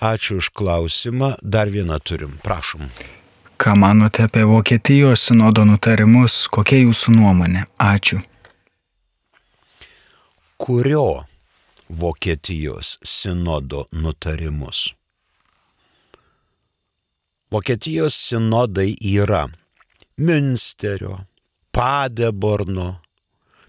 Ačiū 0.03 0.43
už 0.43 0.51
klausimą. 0.51 1.37
Dar 1.43 1.71
vieną 1.71 2.01
turim. 2.03 2.39
Prašom. 2.43 2.91
Ką 3.57 3.77
manote 3.79 4.27
apie 4.27 4.43
Vokietijos 4.45 5.23
sinodo 5.29 5.63
nutarimus? 5.65 6.49
Kokia 6.51 6.83
jūsų 6.83 7.15
nuomonė? 7.15 7.63
Ačiū. 7.79 8.19
Kurio 10.59 11.25
Vokietijos 11.89 12.99
sinodo 13.07 13.87
nutarimus? 13.93 14.91
Vokietijos 17.55 18.15
sinodai 18.15 18.97
yra 19.01 19.45
Münsterio, 20.17 21.19
Padeborno, 21.71 23.01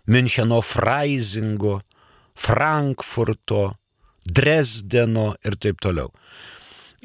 Müncheno 0.08 0.62
Freisingo, 0.62 1.82
Frankfurto, 2.34 3.76
Dresdeno 4.26 5.28
ir 5.46 5.60
taip 5.62 5.84
toliau. 5.86 6.10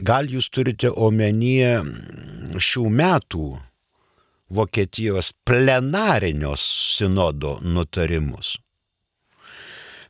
Gal 0.01 0.33
jūs 0.33 0.49
turite 0.49 0.89
omenyje 0.89 1.75
šių 2.57 2.87
metų 3.03 3.51
Vokietijos 4.57 5.35
plenarinios 5.45 6.65
sinodo 6.97 7.59
nutarimus? 7.61 8.57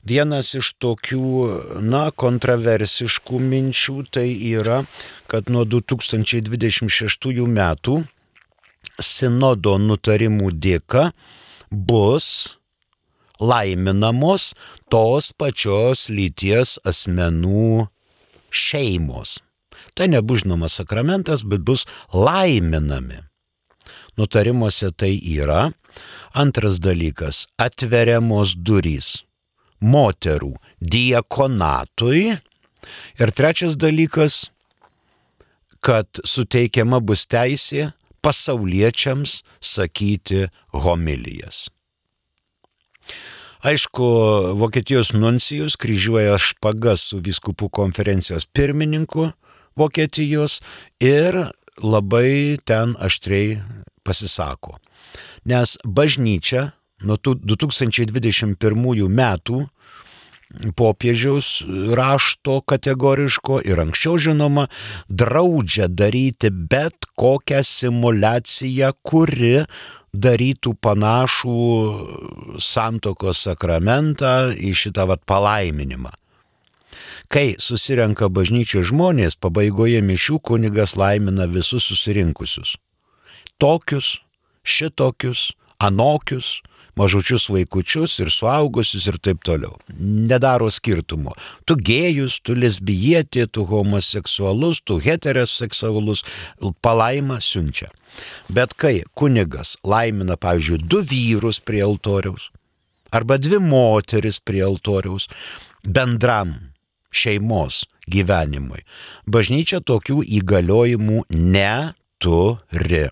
Vienas 0.01 0.55
iš 0.57 0.73
tokių, 0.81 1.81
na, 1.85 2.09
kontroversiškų 2.09 3.41
minčių 3.45 3.97
tai 4.09 4.31
yra, 4.33 4.81
kad 5.29 5.53
nuo 5.53 5.67
2026 5.69 7.45
metų 7.45 7.99
sinodo 8.97 9.77
nutarimų 9.77 10.55
dėka 10.57 11.11
bus 11.69 12.57
laiminamos 13.41 14.55
tos 14.89 15.33
pačios 15.37 16.09
lyties 16.09 16.79
asmenų 16.81 17.87
šeimos. 18.49 19.39
Tai 19.93 20.09
nebus 20.17 20.47
žinoma 20.47 20.73
sakramentas, 20.73 21.45
bet 21.45 21.61
bus 21.61 21.85
laiminami. 22.13 23.21
Nutarimuose 24.17 24.95
tai 24.97 25.19
yra. 25.21 25.73
Antras 26.33 26.81
dalykas- 26.81 27.47
atveriamos 27.67 28.57
durys 28.57 29.29
moterų 29.81 30.55
diekonatui. 30.81 32.39
Ir 33.21 33.33
trečias 33.37 33.77
dalykas, 33.81 34.49
kad 35.85 36.07
suteikiama 36.25 37.01
bus 37.01 37.27
teisė 37.29 37.91
pasauliečiams 38.25 39.41
sakyti 39.65 40.49
homilijas. 40.73 41.69
Aišku, 43.61 44.05
Vokietijos 44.57 45.13
nuncijus 45.13 45.77
kryžiuoja 45.77 46.39
špagas 46.41 47.11
su 47.11 47.21
viskupų 47.21 47.69
konferencijos 47.69 48.47
pirmininku 48.49 49.29
Vokietijos 49.77 50.61
ir 51.01 51.37
labai 51.77 52.57
ten 52.65 52.97
aštriai 52.97 53.61
pasisako. 54.05 54.79
Nes 55.45 55.77
bažnyčia 55.85 56.71
nuo 57.07 57.17
2021 57.17 59.09
metų 59.09 59.61
popiežiaus 60.77 61.63
rašto 61.95 62.59
kategoriško 62.67 63.61
ir 63.65 63.81
anksčiau 63.85 64.19
žinoma 64.19 64.67
draudžia 65.09 65.87
daryti 65.89 66.51
bet 66.51 67.07
kokią 67.19 67.63
simulaciją, 67.67 68.93
kuri 69.03 69.63
darytų 70.11 70.75
panašų 70.83 71.61
santokos 72.59 73.45
sakramentą 73.47 74.51
į 74.59 74.75
šitą 74.75 75.07
vat 75.07 75.23
palaiminimą. 75.23 76.11
Kai 77.31 77.55
susirenka 77.63 78.27
bažnyčios 78.27 78.89
žmonės, 78.91 79.39
pabaigoje 79.39 80.01
mišių 80.03 80.41
kunigas 80.43 80.97
laimina 80.99 81.47
visus 81.47 81.87
susirinkusius. 81.87 82.75
Tokius, 83.63 84.17
šitokius, 84.67 85.53
anokius, 85.79 86.59
mažučius 86.99 87.49
vaikučius 87.53 88.19
ir 88.23 88.31
suaugusius 88.35 89.07
ir 89.11 89.19
taip 89.23 89.43
toliau. 89.47 89.77
Nedaro 89.99 90.71
skirtumo. 90.71 91.35
Tu 91.67 91.77
gėjus, 91.77 92.41
tu 92.43 92.57
lesbijietė, 92.59 93.47
tu 93.51 93.67
homoseksualus, 93.69 94.83
tu 94.85 95.01
heteroseksualus, 95.03 96.25
palaima 96.83 97.41
siunčia. 97.45 97.91
Bet 98.51 98.75
kai 98.75 99.03
kunigas 99.15 99.77
laimina, 99.87 100.39
pavyzdžiui, 100.41 100.83
du 100.91 101.05
vyrus 101.07 101.61
prie 101.63 101.85
altoriaus 101.87 102.51
arba 103.11 103.39
dvi 103.39 103.59
moteris 103.59 104.39
prie 104.39 104.63
altoriaus 104.65 105.29
bendram 105.85 106.55
šeimos 107.11 107.85
gyvenimui, 108.11 108.85
bažnyčia 109.27 109.81
tokių 109.87 110.23
įgaliojimų 110.41 111.25
neturi. 111.31 113.09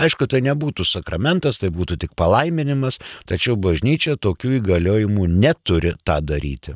Aišku, 0.00 0.26
tai 0.30 0.42
nebūtų 0.46 0.86
sakramentas, 0.88 1.60
tai 1.62 1.70
būtų 1.74 1.98
tik 2.02 2.14
palaiminimas, 2.18 2.98
tačiau 3.30 3.56
bažnyčia 3.60 4.16
tokių 4.16 4.58
įgaliojimų 4.58 5.28
neturi 5.30 5.94
tą 6.04 6.18
daryti. 6.24 6.74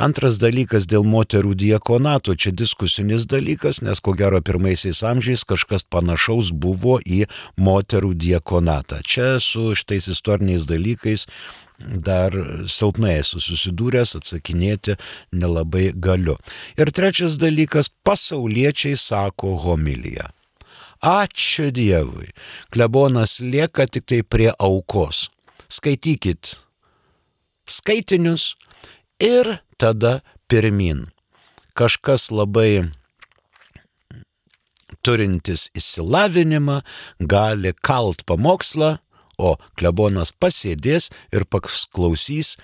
Antras 0.00 0.38
dalykas 0.40 0.86
dėl 0.90 1.04
moterų 1.04 1.54
diekonato, 1.58 2.34
čia 2.34 2.52
diskusinis 2.56 3.26
dalykas, 3.30 3.82
nes 3.84 4.00
ko 4.00 4.14
gero 4.18 4.40
pirmaisiais 4.42 5.02
amžiais 5.06 5.44
kažkas 5.44 5.84
panašaus 5.84 6.52
buvo 6.52 6.98
į 7.04 7.26
moterų 7.60 8.14
diekonatą. 8.14 9.02
Čia 9.04 9.38
su 9.44 9.70
šitais 9.76 10.08
istoriniais 10.14 10.66
dalykais 10.68 11.26
dar 11.80 12.34
silpnai 12.68 13.20
esu 13.20 13.40
susidūręs, 13.40 14.16
atsakinėti 14.18 14.98
nelabai 15.32 15.90
galiu. 15.94 16.36
Ir 16.76 16.92
trečias 16.92 17.38
dalykas- 17.40 17.90
pasauliečiai 18.06 18.96
sako 18.96 19.56
homiliją. 19.64 20.28
Ačiū 21.00 21.70
Dievui. 21.72 22.28
Klebonas 22.72 23.40
lieka 23.40 23.86
tik 23.88 24.04
tai 24.06 24.20
prie 24.22 24.50
aukos. 24.58 25.28
Skaitykit 25.70 26.58
skaitinius 27.70 28.54
ir 29.20 29.60
tada 29.78 30.20
pirmin. 30.48 31.06
Kažkas 31.78 32.28
labai 32.34 32.90
turintis 35.06 35.68
įsilavinimą 35.78 36.80
gali 37.30 37.72
kalt 37.86 38.26
pamokslą, 38.28 38.98
o 39.40 39.56
klebonas 39.78 40.34
pasėdės 40.36 41.08
ir 41.32 41.46
paklausys 41.48 42.58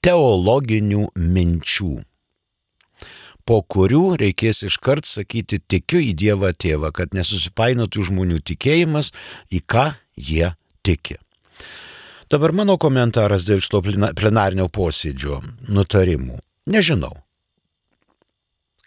teologinių 0.00 1.10
minčių 1.18 1.92
po 3.48 3.62
kurių 3.62 4.16
reikės 4.20 4.62
iškart 4.68 5.06
sakyti 5.08 5.60
tikiu 5.60 6.00
į 6.02 6.12
Dievą 6.18 6.52
tėvą, 6.54 6.92
kad 6.94 7.14
nesusipainotų 7.16 8.06
žmonių 8.10 8.38
tikėjimas, 8.52 9.12
į 9.50 9.62
ką 9.66 9.86
jie 10.16 10.54
tiki. 10.86 11.16
Dabar 12.32 12.52
mano 12.56 12.78
komentaras 12.80 13.44
dėl 13.44 13.60
šito 13.60 13.82
plenarnio 14.16 14.68
posėdžio 14.72 15.42
nutarimų. 15.68 16.38
Nežinau. 16.72 17.12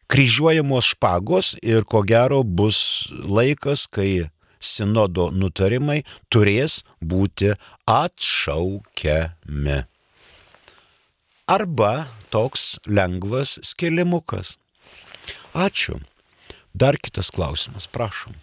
Kryžiuojamos 0.09 0.85
špagos 0.93 1.55
ir 1.65 1.85
ko 1.89 2.01
gero 2.05 2.43
bus 2.45 3.09
laikas, 3.11 3.87
kai 3.89 4.29
sinodo 4.61 5.31
nutarimai 5.33 6.03
turės 6.33 6.83
būti 7.01 7.53
atšaukiami 7.89 9.79
arba 11.47 12.05
toks 12.29 12.79
lengvas 12.87 13.59
skilimukas. 13.63 14.57
Ačiū. 15.53 15.99
Dar 16.73 16.97
kitas 16.97 17.31
klausimas, 17.31 17.87
prašom. 17.87 18.33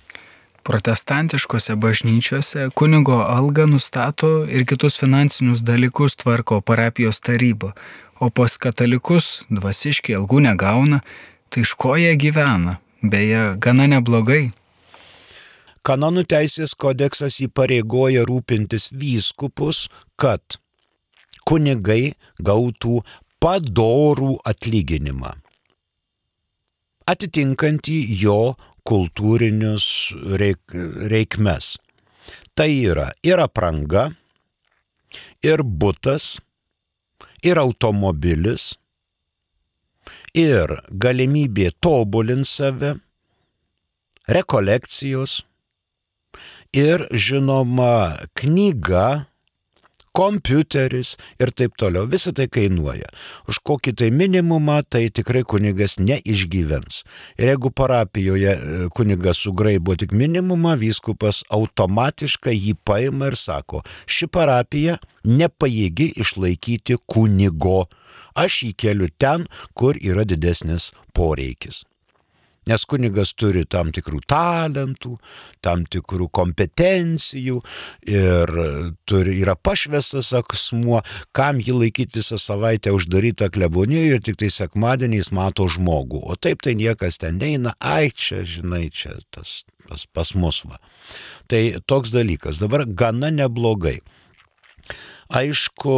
Protestantiškose 0.63 1.75
bažnyčiose 1.77 2.71
kunigo 2.75 3.19
algą 3.27 3.67
nustato 3.67 4.45
ir 4.47 4.65
kitus 4.65 4.97
finansinius 5.01 5.61
dalykus 5.67 6.17
tvarko 6.17 6.61
parapijos 6.61 7.21
taryba, 7.21 7.75
o 8.21 8.31
pas 8.31 8.57
katalikus 8.57 9.43
dvasiškai 9.51 10.17
algų 10.17 10.41
negauna, 10.47 11.03
tai 11.51 11.67
iš 11.67 11.75
ko 11.75 11.99
jie 11.99 12.15
gyvena? 12.17 12.79
beje, 13.03 13.57
gana 13.59 13.89
neblogai. 13.91 14.51
Kanonų 15.83 16.23
teisės 16.31 16.77
kodeksas 16.79 17.41
įpareigoja 17.43 18.23
rūpintis 18.29 18.93
vyskupus, 18.95 19.89
kad 20.15 20.61
kunigai 21.49 22.15
gautų 22.43 23.01
padorų 23.43 24.37
atlyginimą, 24.47 25.33
atitinkantį 27.11 27.99
jo 28.23 28.55
kultūrinius 28.89 29.87
reik, 30.39 30.75
reikmes. 31.13 31.77
Tai 32.55 32.69
yra 32.71 33.09
ir 33.27 33.41
apranga, 33.43 34.11
ir 35.43 35.63
būtas, 35.65 36.37
ir 37.43 37.59
automobilis, 37.59 38.75
ir 40.35 40.77
galimybė 40.89 41.73
tobulinti 41.83 42.49
save, 42.49 42.93
rekolekcijos, 44.29 45.43
ir 46.73 47.07
žinoma 47.11 48.23
knyga, 48.39 49.27
kompiuteris 50.17 51.17
ir 51.41 51.53
taip 51.57 51.77
toliau. 51.81 52.07
Visą 52.11 52.33
tai 52.37 52.49
kainuoja. 52.53 53.11
Už 53.49 53.61
kokį 53.67 53.95
tai 53.99 54.11
minimumą 54.15 54.81
tai 54.89 55.07
tikrai 55.15 55.45
kunigas 55.49 55.99
neišgyvens. 56.01 57.03
Ir 57.39 57.53
jeigu 57.53 57.73
parapijoje 57.75 58.53
e, 58.53 58.89
kunigas 58.97 59.43
sugraibo 59.45 59.97
tik 59.99 60.15
minimumą, 60.17 60.77
vyskupas 60.81 61.43
automatiškai 61.53 62.57
jį 62.57 62.77
paima 62.85 63.33
ir 63.33 63.39
sako, 63.41 63.83
ši 64.07 64.29
parapija 64.33 64.99
nepajėgi 65.29 66.13
išlaikyti 66.23 67.01
kunigo. 67.07 67.87
Aš 68.37 68.63
jį 68.67 68.75
keliu 68.85 69.09
ten, 69.21 69.49
kur 69.77 69.99
yra 70.01 70.25
didesnis 70.29 70.93
poreikis. 71.17 71.85
Nes 72.71 72.85
kunigas 72.87 73.33
turi 73.35 73.65
tam 73.67 73.91
tikrų 73.95 74.21
talentų, 74.31 75.17
tam 75.67 75.83
tikrų 75.91 76.29
kompetencijų 76.31 77.59
ir 78.07 78.53
turi, 79.09 79.35
yra 79.43 79.57
pašvestas 79.59 80.31
asmuo, 80.39 81.01
kam 81.35 81.59
jį 81.59 81.75
laikyti 81.81 82.21
visą 82.21 82.39
savaitę 82.39 82.95
uždarytą 82.95 83.51
klebonijoje 83.51 84.15
ir 84.15 84.23
tik 84.23 84.39
tai 84.43 84.53
sekmadieniais 84.55 85.33
mato 85.35 85.67
žmogų. 85.67 86.23
O 86.23 86.39
taip 86.39 86.63
tai 86.63 86.77
niekas 86.79 87.19
ten 87.23 87.43
neina, 87.43 87.75
ai 87.81 88.13
čia, 88.15 88.45
žinai, 88.47 88.87
čia 88.95 89.19
tas 89.35 89.63
pas, 89.89 90.07
pas 90.07 90.35
mus 90.35 90.63
va. 90.65 90.79
Tai 91.51 91.63
toks 91.87 92.13
dalykas. 92.15 92.61
Dabar 92.63 92.87
gana 92.87 93.31
neblogai. 93.35 94.01
Aišku, 95.31 95.95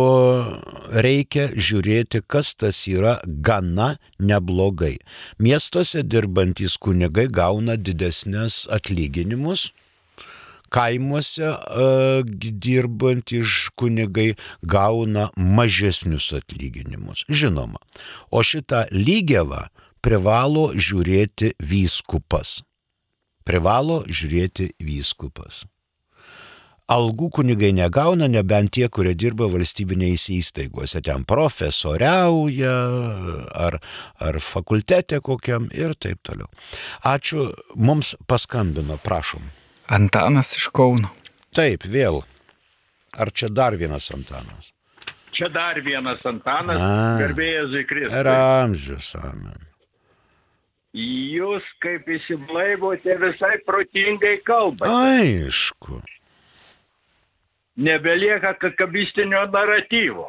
reikia 1.04 1.48
žiūrėti, 1.56 2.20
kas 2.26 2.54
tas 2.58 2.84
yra 2.90 3.16
gana 3.24 3.94
neblogai. 4.18 4.98
Miestuose 5.38 6.04
dirbantys 6.04 6.76
kunigai 6.76 7.26
gauna 7.32 7.78
didesnės 7.80 8.64
atlyginimus, 8.72 9.70
kaimuose 10.74 11.48
uh, 11.54 12.20
dirbantys 12.66 13.70
kunigai 13.78 14.34
gauna 14.62 15.30
mažesnius 15.36 16.32
atlyginimus. 16.34 17.24
Žinoma, 17.30 17.80
o 18.30 18.42
šitą 18.42 18.86
lygiavą 18.92 19.68
privalo 20.04 20.72
žiūrėti 20.74 21.54
vyskupas. 21.62 22.60
Privalo 23.44 24.02
žiūrėti 24.08 24.72
vyskupas 24.80 25.64
algų 26.90 27.30
kunigai 27.38 27.72
negauna, 27.76 28.28
nebent 28.28 28.74
tie, 28.76 28.88
kurie 28.92 29.14
dirba 29.16 29.48
valstybinėse 29.52 30.34
įstaigose, 30.36 31.00
ten 31.04 31.24
profesoriauja 31.28 32.74
ar, 33.66 33.78
ar 34.20 34.40
fakultete 34.44 35.20
kokiam 35.24 35.70
ir 35.72 35.96
taip 35.96 36.20
toliau. 36.26 36.50
Ačiū, 37.04 37.50
mums 37.76 38.14
paskambino, 38.28 38.98
prašom. 39.04 39.44
Antanas 39.88 40.54
iš 40.58 40.70
Kauno. 40.74 41.12
Taip, 41.54 41.84
vėl. 41.88 42.22
Ar 43.14 43.30
čia 43.30 43.48
dar 43.52 43.76
vienas 43.78 44.10
Antanas? 44.12 44.72
Čia 45.34 45.48
dar 45.52 45.78
vienas 45.82 46.22
Antanas, 46.26 46.80
garbėjas 47.20 47.70
Zikris. 47.72 48.10
Ir 48.10 48.28
amžius, 48.30 49.14
amen. 49.18 49.70
Jūs 50.94 51.66
kaip 51.82 52.06
įsiblaivote 52.06 53.16
visai 53.18 53.56
protingai 53.66 54.36
kalbate. 54.46 54.92
Aišku 54.94 55.98
nebelieka 57.76 58.54
kakabistinio 58.54 59.46
naratyvo. 59.52 60.26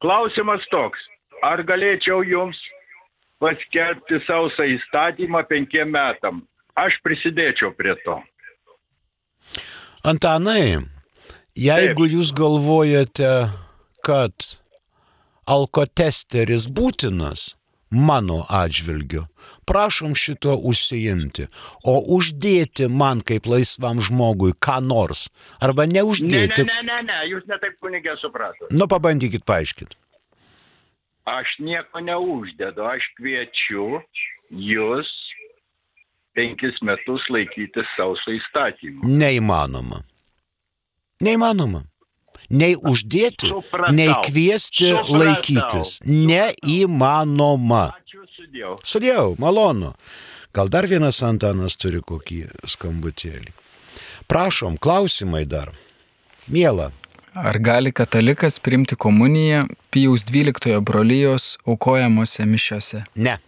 Klausimas 0.00 0.64
toks, 0.72 1.00
ar 1.44 1.62
galėčiau 1.68 2.22
jums 2.24 2.58
paskelbti 3.40 4.20
sausą 4.26 4.66
įstatymą 4.76 5.44
penkiem 5.48 5.92
metam? 5.92 6.44
Aš 6.78 6.96
prisidėčiau 7.04 7.74
prie 7.76 7.92
to. 8.06 8.16
Antanai, 10.06 10.80
jeigu 11.52 12.06
Taip. 12.06 12.14
jūs 12.14 12.30
galvojate, 12.32 13.50
kad 14.00 14.46
alkotesteris 15.44 16.64
būtinas, 16.70 17.50
mano 17.90 18.44
atžvilgiu. 18.48 19.24
Prašom 19.66 20.14
šito 20.14 20.54
užsiimti, 20.56 21.46
o 21.84 21.98
uždėti 22.16 22.88
man 22.88 23.20
kaip 23.26 23.46
laisvam 23.50 24.00
žmogui 24.02 24.54
ką 24.54 24.78
nors, 24.84 25.28
arba 25.60 25.86
neuždėti. 25.90 26.64
Ne, 26.66 26.78
ne, 26.82 26.86
ne, 26.86 27.02
ne, 27.08 27.18
jūs 27.30 27.46
netaip 27.50 27.78
kunigė 27.82 28.16
supratote. 28.20 28.70
Nu, 28.74 28.86
pabandykit 28.90 29.46
paaiškinti. 29.46 29.98
Aš 31.30 31.58
nieko 31.62 32.00
neuždedu, 32.02 32.86
aš 32.86 33.06
kviečiu 33.18 34.00
jūs 34.50 35.10
penkis 36.34 36.80
metus 36.82 37.26
laikyti 37.30 37.84
sausą 37.96 38.34
įstatymą. 38.38 39.06
Neįmanoma. 39.06 40.02
Neįmanoma 41.20 41.84
nei 42.50 42.76
uždėti, 42.76 43.50
supratau, 43.50 43.94
nei 43.96 44.10
kviesti 44.26 44.90
supratau. 44.90 45.18
laikytis. 45.22 45.96
Neįmanoma. 46.04 47.84
Sudėjau, 48.84 49.34
malonu. 49.40 49.94
Gal 50.54 50.70
dar 50.70 50.88
vienas 50.90 51.22
Antanas 51.22 51.78
turi 51.78 52.02
kokį 52.02 52.48
skambutėlį. 52.66 53.52
Prašom, 54.30 54.78
klausimai 54.82 55.44
dar. 55.46 55.72
Mėla. 56.50 56.90
Ar 57.30 57.58
gali 57.62 57.92
katalikas 57.94 58.58
priimti 58.58 58.98
komuniją 58.98 59.68
Pijaus 59.94 60.24
12 60.26 60.80
brolyjos 60.82 61.54
aukojamuose 61.62 62.42
mišiuose? 62.50 63.04
Ne 63.14 63.38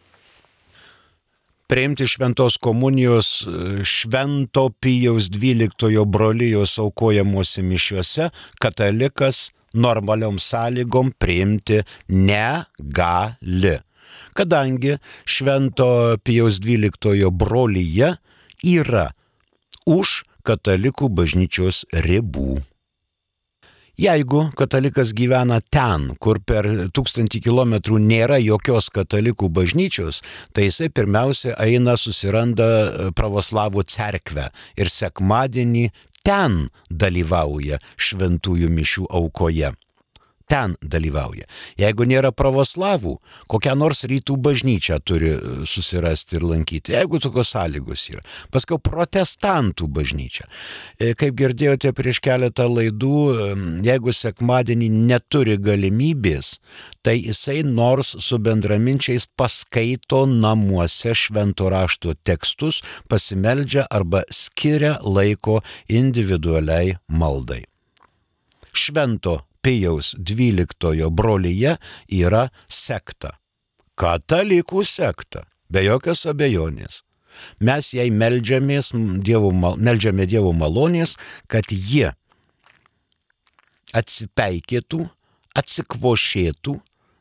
priimti 1.72 2.04
šventos 2.06 2.58
komunijos 2.60 3.48
švento 3.82 4.70
Pijaus 4.80 5.30
12 5.30 6.04
brolyjos 6.04 6.78
aukojamuose 6.78 7.62
mišiuose 7.62 8.26
katalikas 8.60 9.38
normaliom 9.72 10.36
sąlygom 10.38 11.14
priimti 11.18 11.80
negali. 12.08 13.78
Kadangi 14.36 14.98
švento 15.24 16.18
Pijaus 16.24 16.60
12 16.60 17.30
brolyje 17.30 18.10
yra 18.74 19.06
už 19.86 20.12
katalikų 20.44 21.08
bažnyčios 21.08 21.86
ribų. 22.04 22.60
Jeigu 24.00 24.46
katalikas 24.56 25.10
gyvena 25.12 25.58
ten, 25.68 26.14
kur 26.16 26.38
per 26.40 26.64
tūkstantį 26.96 27.42
kilometrų 27.44 27.98
nėra 28.00 28.38
jokios 28.40 28.88
katalikų 28.88 29.50
bažnyčios, 29.52 30.22
tai 30.56 30.70
jisai 30.70 30.88
pirmiausia 30.88 31.52
eina 31.60 31.98
susiranda 32.00 32.68
e, 32.72 33.10
pravoslavų 33.12 33.84
cerkvę 33.84 34.48
ir 34.80 34.88
sekmadienį 34.88 35.90
ten 36.24 36.70
dalyvauja 36.88 37.82
šventųjų 38.00 38.72
mišių 38.72 39.06
aukoje 39.12 39.74
ten 40.52 40.74
dalyvauja. 40.84 41.46
Jeigu 41.80 42.04
nėra 42.08 42.32
pravoslavų, 42.36 43.16
kokią 43.52 43.74
nors 43.78 44.04
rytų 44.08 44.36
bažnyčią 44.44 44.98
turi 45.04 45.30
e, 45.32 45.40
susirasti 45.68 46.36
ir 46.36 46.44
lankyti, 46.44 46.92
jeigu 46.92 47.20
tokios 47.22 47.54
sąlygos 47.54 48.04
yra. 48.12 48.20
Paskui 48.52 48.76
protestantų 48.82 49.88
bažnyčia. 49.96 50.48
E, 50.98 51.14
kaip 51.18 51.38
girdėjote 51.38 51.94
prieš 51.96 52.20
keletą 52.24 52.68
laidų, 52.68 53.18
jeigu 53.86 54.12
sekmadienį 54.16 54.90
neturi 55.08 55.56
galimybės, 55.60 56.58
tai 57.02 57.16
jisai 57.22 57.62
nors 57.66 58.12
su 58.20 58.38
bendraminčiais 58.42 59.28
paskaito 59.38 60.24
namuose 60.28 61.14
švento 61.16 61.70
rašto 61.72 62.12
tekstus, 62.28 62.82
pasimeldžia 63.08 63.86
arba 63.90 64.26
skiria 64.28 64.98
laiko 65.02 65.60
individualiai 65.88 66.98
maldai. 67.08 67.62
Švento 68.72 69.40
Pijaus 69.62 70.14
XII 70.18 71.08
brolyje 71.10 71.76
yra 72.10 72.48
sekta. 72.68 73.36
Katalikų 73.98 74.82
sekta, 74.88 75.44
be 75.70 75.84
jokios 75.86 76.24
abejonės. 76.26 77.02
Mes 77.64 77.92
jai 77.96 78.10
melžiamės, 78.12 78.92
dievo, 79.24 79.52
melžiame 79.52 80.26
Dievo 80.28 80.52
malonės, 80.52 81.16
kad 81.48 81.70
jie 81.72 82.10
atsipeikėtų, 83.96 85.06
atsikvošėtų, 85.56 86.76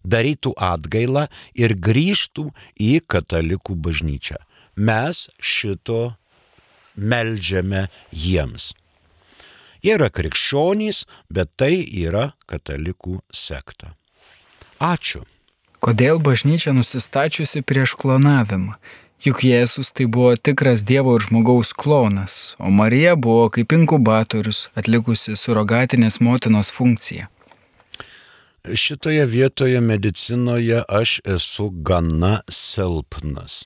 darytų 0.07 0.53
atgailą 0.57 1.27
ir 1.55 1.75
grįžtų 1.75 2.49
į 2.79 2.93
katalikų 3.11 3.75
bažnyčią. 3.85 4.39
Mes 4.75 5.27
šito 5.37 6.15
melžiame 6.95 7.87
jiems. 8.11 8.71
Jie 9.81 9.95
yra 9.97 10.11
krikščionys, 10.13 11.05
bet 11.29 11.49
tai 11.57 11.73
yra 11.81 12.31
katalikų 12.49 13.19
sekta. 13.33 13.95
Ačiū. 14.81 15.25
Kodėl 15.81 16.21
bažnyčia 16.21 16.75
nusistačiusi 16.77 17.63
prieš 17.65 17.95
klonavimą? 17.97 18.75
Juk 19.21 19.43
Jėzus 19.45 19.91
tai 19.93 20.07
buvo 20.09 20.33
tikras 20.33 20.81
Dievo 20.85 21.15
ir 21.17 21.25
žmogaus 21.25 21.73
klonas, 21.77 22.55
o 22.57 22.69
Marija 22.73 23.13
buvo 23.17 23.49
kaip 23.53 23.73
inkubatorius 23.73 24.67
atlikusi 24.77 25.35
surogatinės 25.37 26.17
motinos 26.21 26.69
funkciją. 26.73 27.27
Šitoje 28.61 29.25
vietoje 29.25 29.81
medicinoje 29.81 30.83
aš 30.85 31.19
esu 31.25 31.69
gana 31.69 32.41
silpnas. 32.49 33.63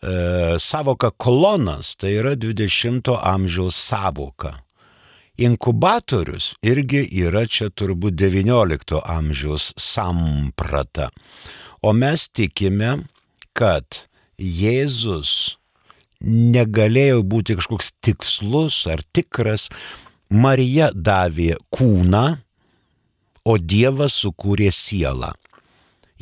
E, 0.00 0.56
savoka 0.58 1.10
kolonas 1.10 1.96
tai 1.96 2.16
yra 2.20 2.32
20-ojo 2.36 3.18
amžiaus 3.20 3.76
savoka. 3.76 4.56
Inkubatorius 5.42 6.52
irgi 6.62 7.02
yra 7.24 7.42
čia 7.50 7.66
turbūt 7.74 8.14
XIX 8.20 9.00
amžiaus 9.02 9.72
samprata. 9.80 11.08
O 11.82 11.90
mes 11.96 12.28
tikime, 12.30 12.92
kad 13.58 14.04
Jėzus 14.38 15.56
negalėjo 16.22 17.24
būti 17.26 17.58
kažkoks 17.58 17.90
tikslus 18.04 18.84
ar 18.86 19.02
tikras. 19.12 19.66
Marija 20.32 20.92
davė 20.94 21.58
kūną, 21.74 22.38
o 23.44 23.58
Dievas 23.58 24.14
sukūrė 24.22 24.70
sielą. 24.72 25.34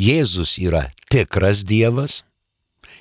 Jėzus 0.01 0.57
yra 0.59 0.89
tikras 1.13 1.63
Dievas 1.69 2.23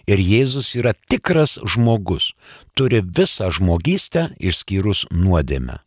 ir 0.10 0.20
Jėzus 0.20 0.76
yra 0.76 0.94
tikras 1.10 1.58
žmogus, 1.64 2.34
turi 2.76 3.00
visą 3.02 3.50
žmogystę 3.56 4.34
išskyrus 4.38 5.08
nuodėmę. 5.10 5.80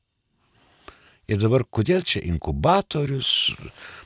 Ir 1.33 1.41
dabar 1.41 1.65
kodėl 1.65 2.03
čia 2.05 2.21
inkubatorius? 2.29 3.31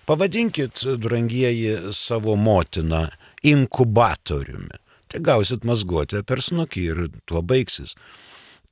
Pavadinkit, 0.06 0.84
drangieji, 1.02 1.90
savo 1.96 2.36
motiną 2.38 3.08
inkubatoriumi. 3.42 4.78
Tai 5.10 5.22
gausit 5.26 5.66
mazguotę 5.66 6.22
per 6.26 6.42
snukį 6.42 6.84
ir 6.92 7.02
tuo 7.26 7.42
baigsis. 7.42 7.96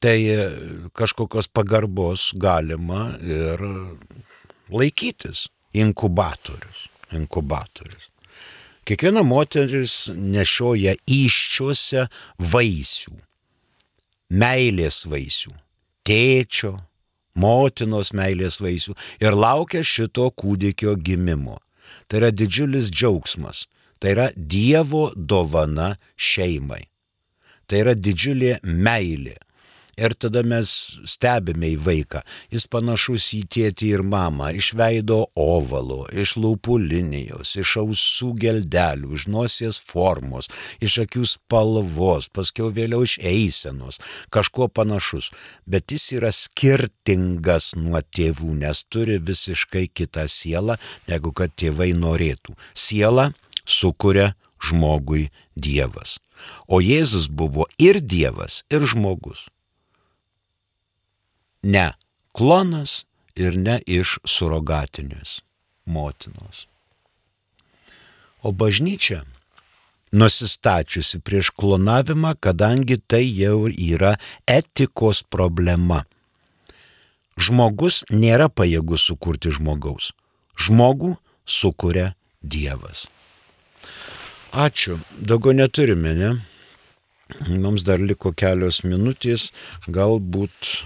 Tai 0.02 0.14
kažkokios 0.94 1.48
pagarbos 1.50 2.30
galima 2.38 3.14
ir 3.18 3.62
laikytis. 4.70 5.48
Inkubatorius. 5.74 6.86
Inkubatorius. 7.10 8.10
Kiekviena 8.86 9.24
moteris 9.26 10.10
nešioja 10.14 10.92
iščiuose 11.10 12.04
vaisių. 12.52 13.14
Meilės 14.34 15.02
vaisių. 15.10 15.54
Tėčio, 16.04 16.76
motinos 17.34 18.12
meilės 18.16 18.60
vaisių. 18.62 18.96
Ir 19.22 19.36
laukia 19.36 19.82
šito 19.84 20.30
kūdikio 20.30 20.96
gimimo. 20.96 21.60
Tai 22.08 22.22
yra 22.22 22.30
didžiulis 22.34 22.90
džiaugsmas. 22.90 23.66
Tai 24.00 24.12
yra 24.14 24.28
Dievo 24.36 25.10
dovana 25.16 25.94
šeimai. 26.16 26.84
Tai 27.66 27.80
yra 27.84 27.94
didžiulė 27.96 28.58
meilė. 28.62 29.38
Ir 29.96 30.14
tada 30.18 30.42
mes 30.42 30.70
stebime 31.06 31.68
į 31.74 31.78
vaiką. 31.84 32.24
Jis 32.50 32.66
panašus 32.70 33.28
į 33.36 33.44
tėtį 33.54 33.90
ir 33.94 34.02
mamą, 34.02 34.50
iš 34.58 34.72
veido 34.78 35.20
ovalo, 35.38 36.00
iš 36.10 36.34
lūpų 36.40 36.78
linijos, 36.82 37.54
iš 37.60 37.76
ausų 37.84 38.32
geldelių, 38.42 39.12
iš 39.14 39.28
nosies 39.30 39.78
formos, 39.78 40.50
iš 40.82 40.98
akių 41.04 41.22
spalvos, 41.30 42.26
paskiau 42.34 42.72
vėliau 42.74 43.04
iš 43.06 43.20
eisenos, 43.22 44.00
kažkuo 44.34 44.68
panašus. 44.74 45.30
Bet 45.70 45.94
jis 45.94 46.10
yra 46.18 46.34
skirtingas 46.34 47.72
nuo 47.78 48.02
tėvų, 48.02 48.58
nes 48.64 48.82
turi 48.90 49.20
visiškai 49.22 49.86
kitą 49.94 50.26
sielą, 50.30 50.80
negu 51.06 51.30
kad 51.30 51.54
tėvai 51.54 51.92
norėtų. 51.94 52.58
Siela 52.74 53.30
sukuria 53.62 54.32
žmogui 54.58 55.28
Dievas. 55.54 56.18
O 56.66 56.82
Jėzus 56.82 57.28
buvo 57.30 57.68
ir 57.78 58.02
Dievas, 58.02 58.64
ir 58.74 58.82
žmogus 58.90 59.46
ne 61.64 61.88
klonas 62.36 63.02
ir 63.34 63.56
ne 63.58 63.80
iš 63.86 64.18
surogatinės 64.28 65.40
motinos. 65.84 66.66
O 68.44 68.52
bažnyčia 68.52 69.24
nusistačiusi 70.14 71.18
prieš 71.26 71.50
klonavimą, 71.50 72.34
kadangi 72.40 73.00
tai 73.00 73.24
jau 73.26 73.66
yra 73.68 74.14
etikos 74.46 75.24
problema. 75.26 76.04
Žmogus 77.34 78.04
nėra 78.14 78.46
pajėgus 78.48 79.08
sukurti 79.08 79.50
žmogaus. 79.56 80.12
Žmogų 80.54 81.16
sukuria 81.44 82.12
Dievas. 82.44 83.08
Ačiū. 84.54 85.00
Daugiau 85.18 85.56
neturime, 85.56 86.12
ne? 86.14 86.30
Mums 87.48 87.82
dar 87.82 87.98
liko 87.98 88.30
kelios 88.36 88.84
minutės, 88.86 89.48
galbūt 89.90 90.84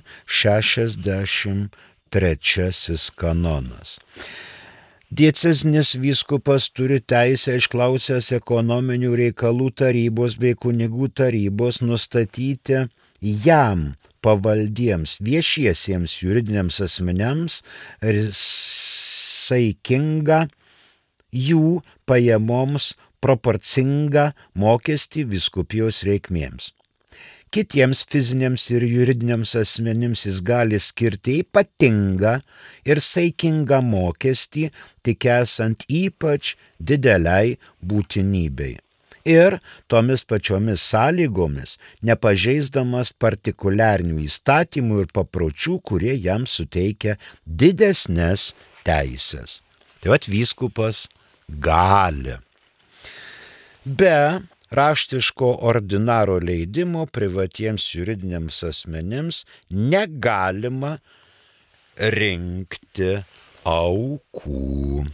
trečiasis 2.16 3.10
kanonas. 3.20 3.98
Diecezinis 5.10 5.94
vyskupas 6.00 6.70
turi 6.74 6.98
teisę 6.98 7.58
išklausęs 7.60 8.32
ekonominių 8.40 9.12
reikalų 9.20 9.68
tarybos 9.82 10.34
bei 10.40 10.56
kunigų 10.58 11.10
tarybos 11.14 11.78
nustatyti 11.84 12.86
jam 13.44 13.84
pavaldiems 14.24 15.18
viešiesiems 15.22 16.16
juridiniams 16.24 16.80
asmeniams 16.88 17.60
saikingą 19.46 20.40
jų 21.30 21.82
pajamoms 22.08 22.94
proporcingą 23.22 24.32
mokestį 24.58 25.28
viskupijos 25.36 26.02
reikmėms. 26.08 26.72
Kitiems 27.54 28.02
fiziniams 28.10 28.64
ir 28.74 28.84
juridiniams 28.84 29.54
asmenims 29.60 30.26
jis 30.26 30.40
gali 30.44 30.80
skirti 30.82 31.40
ypatingą 31.44 32.40
ir 32.88 33.00
saikingą 33.00 33.82
mokestį, 33.86 34.70
tik 35.06 35.28
esant 35.38 35.86
ypač 35.88 36.56
dideliai 36.80 37.56
būtinybei 37.80 38.76
ir 39.26 39.58
tomis 39.90 40.22
pačiomis 40.22 40.82
sąlygomis, 40.92 41.76
nepažeisdamas 42.06 43.12
partikuliarnių 43.18 44.22
įstatymų 44.24 45.02
ir 45.02 45.12
papročių, 45.16 45.80
kurie 45.82 46.14
jam 46.14 46.46
suteikia 46.46 47.16
didesnės 47.44 48.52
teisės. 48.86 49.60
Tai 50.00 50.14
vad 50.14 50.28
vyskupas 50.30 51.06
gali. 51.48 52.38
Be 53.82 54.42
raštiško 54.70 55.52
ordinaro 55.60 56.38
leidimo 56.38 57.06
privatiems 57.06 57.94
juridiniams 57.94 58.62
asmenims 58.66 59.44
negalima 59.70 60.96
rinkti 61.96 63.12
aukų. 63.66 65.06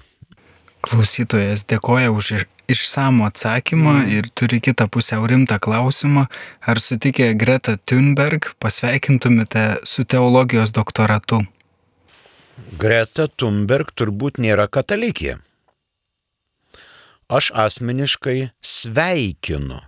Klausytojas 0.82 1.62
dėkoja 1.70 2.10
už 2.10 2.32
išsamų 2.72 3.28
atsakymą 3.28 3.94
mm. 4.00 4.10
ir 4.16 4.28
turi 4.34 4.58
kitą 4.64 4.88
pusiau 4.90 5.26
rimtą 5.30 5.60
klausimą. 5.62 6.26
Ar 6.66 6.80
sutikę 6.82 7.32
Greta 7.38 7.76
Thunberg 7.86 8.52
pasveikintumėte 8.62 9.84
su 9.86 10.04
teologijos 10.04 10.74
doktoratu? 10.74 11.44
Greta 12.78 13.28
Thunberg 13.28 13.92
turbūt 13.94 14.42
nėra 14.42 14.68
katalikė. 14.68 15.38
Aš 17.28 17.50
asmeniškai 17.54 18.50
sveikinu 18.62 19.80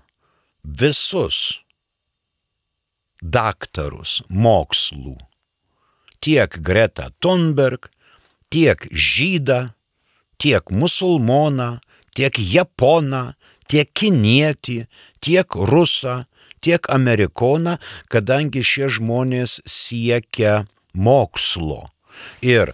visus 0.64 1.64
daktarus 3.22 4.20
mokslų. 4.28 5.16
Tiek 6.24 6.56
Greta 6.64 7.10
Thunberg, 7.20 7.90
tiek 8.52 8.86
žydą, 8.92 9.74
tiek 10.40 10.70
musulmoną, 10.70 11.80
tiek 12.16 12.38
japoną, 12.38 13.34
tiek 13.68 13.90
kinietį, 13.92 14.84
tiek 15.20 15.56
rusą, 15.56 16.24
tiek 16.64 16.88
amerikoną, 16.88 17.76
kadangi 18.08 18.64
šie 18.64 18.88
žmonės 18.92 19.60
siekia 19.68 20.64
mokslo. 20.94 21.90
Ir 22.40 22.72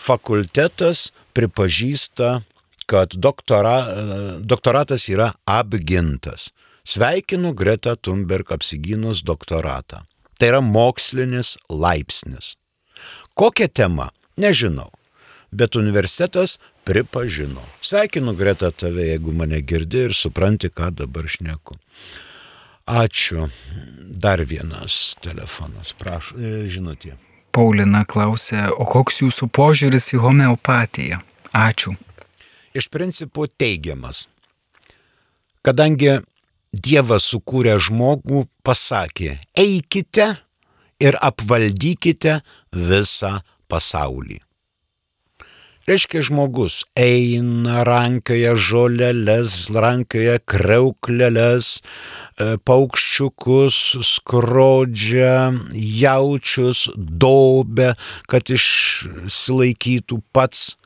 fakultetas 0.00 1.10
pripažįsta, 1.36 2.40
kad 2.90 3.14
doktora, 3.14 3.76
doktoratas 4.40 5.08
yra 5.08 5.32
apgintas. 5.44 6.50
Sveikinu 6.84 7.52
Greta 7.54 7.94
Thunberg 7.96 8.50
apsigynus 8.52 9.22
doktoratą. 9.22 10.02
Tai 10.38 10.48
yra 10.48 10.60
mokslinis 10.60 11.54
laipsnis. 11.70 12.56
Kokia 13.38 13.68
tema? 13.68 14.08
Nežinau. 14.36 14.90
Bet 15.52 15.76
universitetas 15.76 16.58
pripažino. 16.84 17.62
Sveikinu 17.80 18.34
Greta 18.34 18.70
tave, 18.70 19.06
jeigu 19.12 19.32
mane 19.32 19.60
girdi 19.60 20.06
ir 20.08 20.16
supranti, 20.16 20.72
ką 20.72 20.90
dabar 20.90 21.30
šneku. 21.30 21.78
Ačiū. 22.90 23.46
Dar 24.00 24.42
vienas 24.42 25.14
telefonas, 25.22 25.94
prašau, 25.94 26.38
e, 26.42 26.66
žinutė. 26.66 27.14
Paulina 27.54 28.02
klausė, 28.02 28.66
o 28.74 28.86
koks 28.86 29.22
jūsų 29.22 29.46
požiūris 29.54 30.14
į 30.16 30.24
homeopatiją? 30.26 31.22
Ačiū. 31.54 31.94
Iš 32.74 32.86
principo 32.88 33.46
teigiamas. 33.46 34.28
Kadangi 35.66 36.20
Dievas 36.70 37.24
sukūrė 37.26 37.74
žmogų, 37.82 38.44
pasakė, 38.62 39.40
eikite 39.58 40.28
ir 41.02 41.18
apvaldykite 41.18 42.36
visą 42.70 43.40
pasaulį. 43.66 44.38
Reiškia, 45.90 46.20
žmogus 46.22 46.84
eina, 46.94 47.80
rankioja 47.88 48.52
žolelės, 48.54 49.56
rankioja 49.74 50.36
kreuklelės, 50.46 51.80
e, 51.80 52.54
paukščiukus, 52.62 53.78
skrodžia, 54.06 55.50
jaučius, 55.74 56.84
dobę, 56.94 57.96
kad 58.30 58.52
išsilaikytų 58.54 60.20
pats 60.30 60.76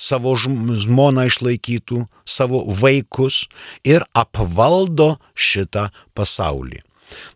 savo 0.00 0.34
žmoną 0.36 1.28
išlaikytų, 1.30 2.04
savo 2.26 2.64
vaikus 2.66 3.44
ir 3.86 4.04
apvaldo 4.14 5.14
šitą 5.34 5.90
pasaulį. 6.14 6.82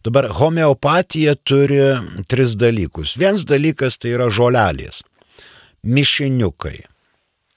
Dabar 0.03 0.31
homeopatija 0.35 1.37
turi 1.47 1.81
tris 2.27 2.57
dalykus. 2.59 3.16
Vienas 3.21 3.44
dalykas 3.47 3.99
tai 4.01 4.16
yra 4.16 4.31
žolelės 4.33 5.05
mišiniukai. 5.85 6.79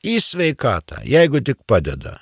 Į 0.01 0.17
sveikatą, 0.23 1.03
jeigu 1.05 1.41
tik 1.45 1.61
padeda. 1.69 2.19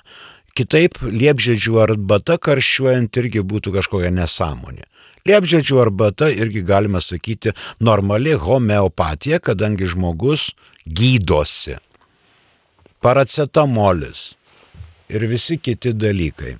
Kitaip 0.56 0.98
liepžiedžių 1.00 1.78
arbata 1.80 2.36
karščiuojant 2.42 3.16
irgi 3.22 3.44
būtų 3.46 3.72
kažkokia 3.78 4.10
nesąmonė. 4.12 4.84
Liepžiedžių 5.28 5.78
arbata 5.80 6.30
irgi 6.32 6.64
galima 6.66 7.00
sakyti 7.00 7.52
normali 7.80 8.34
homeopatija, 8.40 9.40
kadangi 9.40 9.88
žmogus 9.88 10.50
gydosi. 10.84 11.76
Paracetamolis 13.00 14.34
ir 15.08 15.24
visi 15.30 15.56
kiti 15.58 15.92
dalykai. 15.96 16.56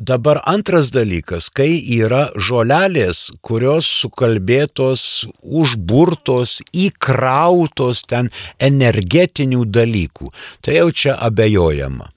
Dabar 0.00 0.40
antras 0.48 0.88
dalykas, 0.90 1.50
kai 1.52 1.74
yra 1.92 2.30
žolelės, 2.32 3.26
kurios 3.44 3.84
sukalbėtos, 4.00 5.02
užburtos, 5.44 6.54
įkrautos 6.72 8.00
ten 8.08 8.30
energetinių 8.58 9.66
dalykų, 9.68 10.32
tai 10.64 10.78
jau 10.78 10.88
čia 11.02 11.18
abejojama. 11.20 12.08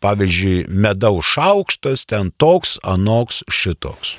Pavyzdžiui, 0.00 0.64
medaus 0.70 1.28
šaukštas 1.36 2.06
ten 2.08 2.32
toks, 2.40 2.78
anoks, 2.82 3.44
šitoks. 3.52 4.16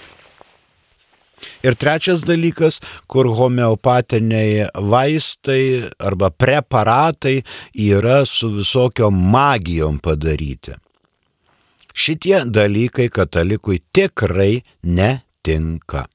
Ir 1.63 1.75
trečias 1.75 2.23
dalykas, 2.23 2.79
kur 3.11 3.27
homeopatiniai 3.35 4.69
vaistai 4.91 5.89
arba 5.99 6.29
preparatai 6.31 7.41
yra 7.75 8.21
su 8.25 8.51
visokio 8.53 9.09
magijom 9.11 9.99
padaryti. 9.99 10.77
Šitie 11.93 12.45
dalykai 12.47 13.09
katalikui 13.11 13.81
tikrai 13.91 14.61
netinka. 14.83 16.05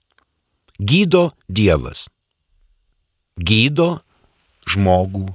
Gydo 0.80 1.28
Dievas. 1.48 2.08
Gydo 3.36 4.00
žmogų 4.70 5.28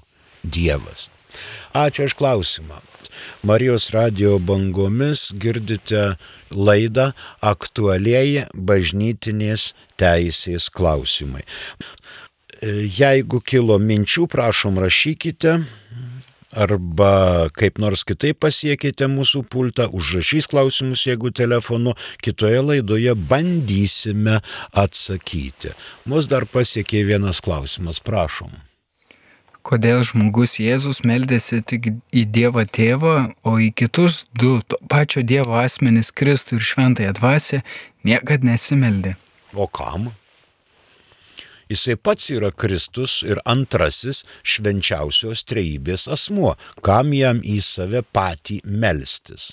Dievas. 0.44 1.10
Ačiū 1.78 2.10
iš 2.10 2.18
klausimą. 2.18 2.82
Marijos 3.44 3.90
radio 3.96 4.38
bangomis 4.40 5.30
girdite 5.40 6.16
laidą 6.52 7.12
aktualieji 7.42 8.48
bažnytinės 8.54 9.74
teisės 10.00 10.70
klausimai. 10.74 11.46
Jeigu 12.62 13.40
kilo 13.40 13.78
minčių, 13.80 14.28
prašom 14.28 14.82
rašykite 14.84 15.60
arba 16.50 17.50
kaip 17.54 17.78
nors 17.80 18.04
kitaip 18.08 18.40
pasiekite 18.42 19.08
mūsų 19.08 19.44
pultą, 19.54 19.86
užrašys 19.94 20.50
klausimus, 20.50 21.06
jeigu 21.08 21.32
telefonu, 21.36 21.94
kitoje 22.26 22.64
laidoje 22.66 23.14
bandysime 23.16 24.40
atsakyti. 24.74 25.76
Mus 26.10 26.28
dar 26.32 26.50
pasiekė 26.50 27.06
vienas 27.14 27.44
klausimas, 27.46 28.02
prašom. 28.04 28.69
Kodėl 29.68 30.06
žmogus 30.08 30.56
Jėzus 30.62 31.02
meldėsi 31.04 31.60
tik 31.68 31.90
į 32.16 32.24
Dievą 32.32 32.64
tėvą, 32.64 33.16
o 33.44 33.58
į 33.60 33.70
kitus 33.76 34.24
du 34.32 34.60
to 34.64 34.80
pačio 34.92 35.22
Dievo 35.22 35.60
asmenys 35.60 36.14
Kristų 36.16 36.58
ir 36.58 36.66
Šventąją 36.70 37.12
dvasę 37.20 37.62
niekad 38.08 38.48
nesimeldė? 38.48 39.18
O 39.54 39.68
kam? 39.68 40.10
Jisai 41.70 42.00
pats 42.02 42.32
yra 42.34 42.50
Kristus 42.50 43.20
ir 43.22 43.44
antrasis 43.46 44.24
švenčiausios 44.42 45.44
trejybės 45.46 46.08
asmuo, 46.10 46.56
kam 46.82 47.14
jam 47.14 47.44
į 47.46 47.60
save 47.62 48.02
patį 48.16 48.64
melstis. 48.66 49.52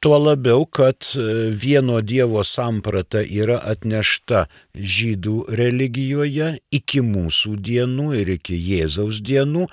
Tuo 0.00 0.18
labiau, 0.20 0.66
kad 0.66 1.06
e, 1.16 1.48
vieno 1.50 2.00
Dievo 2.04 2.42
samprata 2.44 3.22
yra 3.24 3.56
atnešta 3.64 4.44
žydų 4.76 5.36
religijoje 5.56 6.50
iki 6.78 7.00
mūsų 7.00 7.56
dienų 7.68 8.08
ir 8.20 8.34
iki 8.36 8.58
Jėzaus 8.60 9.22
dienų, 9.24 9.66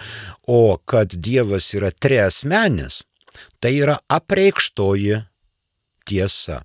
o 0.48 0.62
kad 0.88 1.16
Dievas 1.28 1.74
yra 1.76 1.92
triasmenis, 1.92 3.04
tai 3.60 3.76
yra 3.82 4.00
apreikštoji 4.08 5.20
tiesa. 6.08 6.64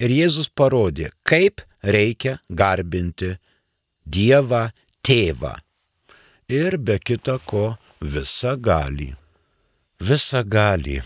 Ir 0.00 0.14
Jėzus 0.14 0.48
parodė, 0.48 1.10
kaip 1.28 1.60
reikia 1.82 2.38
garbinti 2.48 3.34
Dievą 4.08 4.68
tėvą. 5.04 5.58
Ir 6.48 6.78
be 6.80 6.96
kita 6.96 7.36
ko 7.44 7.76
visa 8.00 8.56
gali. 8.56 9.12
Visa 10.00 10.40
gali. 10.42 11.02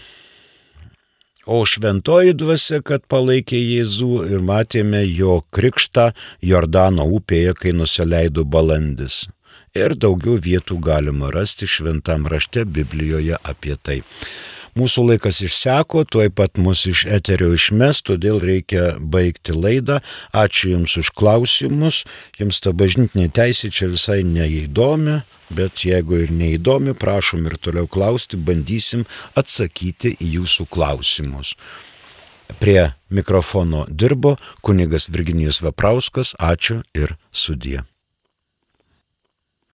O 1.46 1.64
šventoji 1.66 2.36
dvasia, 2.38 2.78
kad 2.86 3.02
palaikė 3.10 3.58
Jėzų 3.58 4.28
ir 4.30 4.42
matėme 4.46 5.00
jo 5.02 5.40
krikštą 5.50 6.12
Jordano 6.38 7.08
upėje, 7.18 7.56
kai 7.58 7.72
nusileido 7.74 8.44
balandis. 8.46 9.26
Ir 9.74 9.96
daugiau 9.98 10.36
vietų 10.38 10.78
galima 10.78 11.32
rasti 11.34 11.66
šventam 11.66 12.28
rašte 12.30 12.62
Biblijoje 12.64 13.40
apie 13.42 13.74
tai. 13.74 14.02
Mūsų 14.72 15.02
laikas 15.04 15.42
išseko, 15.44 16.06
tuoj 16.08 16.30
pat 16.32 16.56
mus 16.56 16.86
iš 16.88 17.04
eterio 17.04 17.50
išmes, 17.52 18.00
todėl 18.08 18.40
reikia 18.40 18.94
baigti 18.96 19.52
laidą. 19.52 19.98
Ačiū 20.32 20.72
Jums 20.72 20.96
už 20.96 21.10
klausimus. 21.12 22.02
Jums 22.40 22.62
ta 22.64 22.72
bažnytinė 22.72 23.28
teisė 23.36 23.68
čia 23.68 23.90
visai 23.92 24.22
neįdomi, 24.24 25.20
bet 25.52 25.84
jeigu 25.84 26.22
ir 26.24 26.32
neįdomi, 26.32 26.96
prašom 26.96 27.44
ir 27.52 27.60
toliau 27.60 27.84
klausti, 27.84 28.40
bandysim 28.40 29.04
atsakyti 29.36 30.16
į 30.16 30.32
jūsų 30.38 30.70
klausimus. 30.72 31.52
Prie 32.56 32.94
mikrofono 33.12 33.84
dirbo 33.88 34.38
kunigas 34.64 35.10
Virginijus 35.12 35.60
Vaprauskas, 35.60 36.32
ačiū 36.40 36.80
ir 36.96 37.18
sudie. 37.28 37.82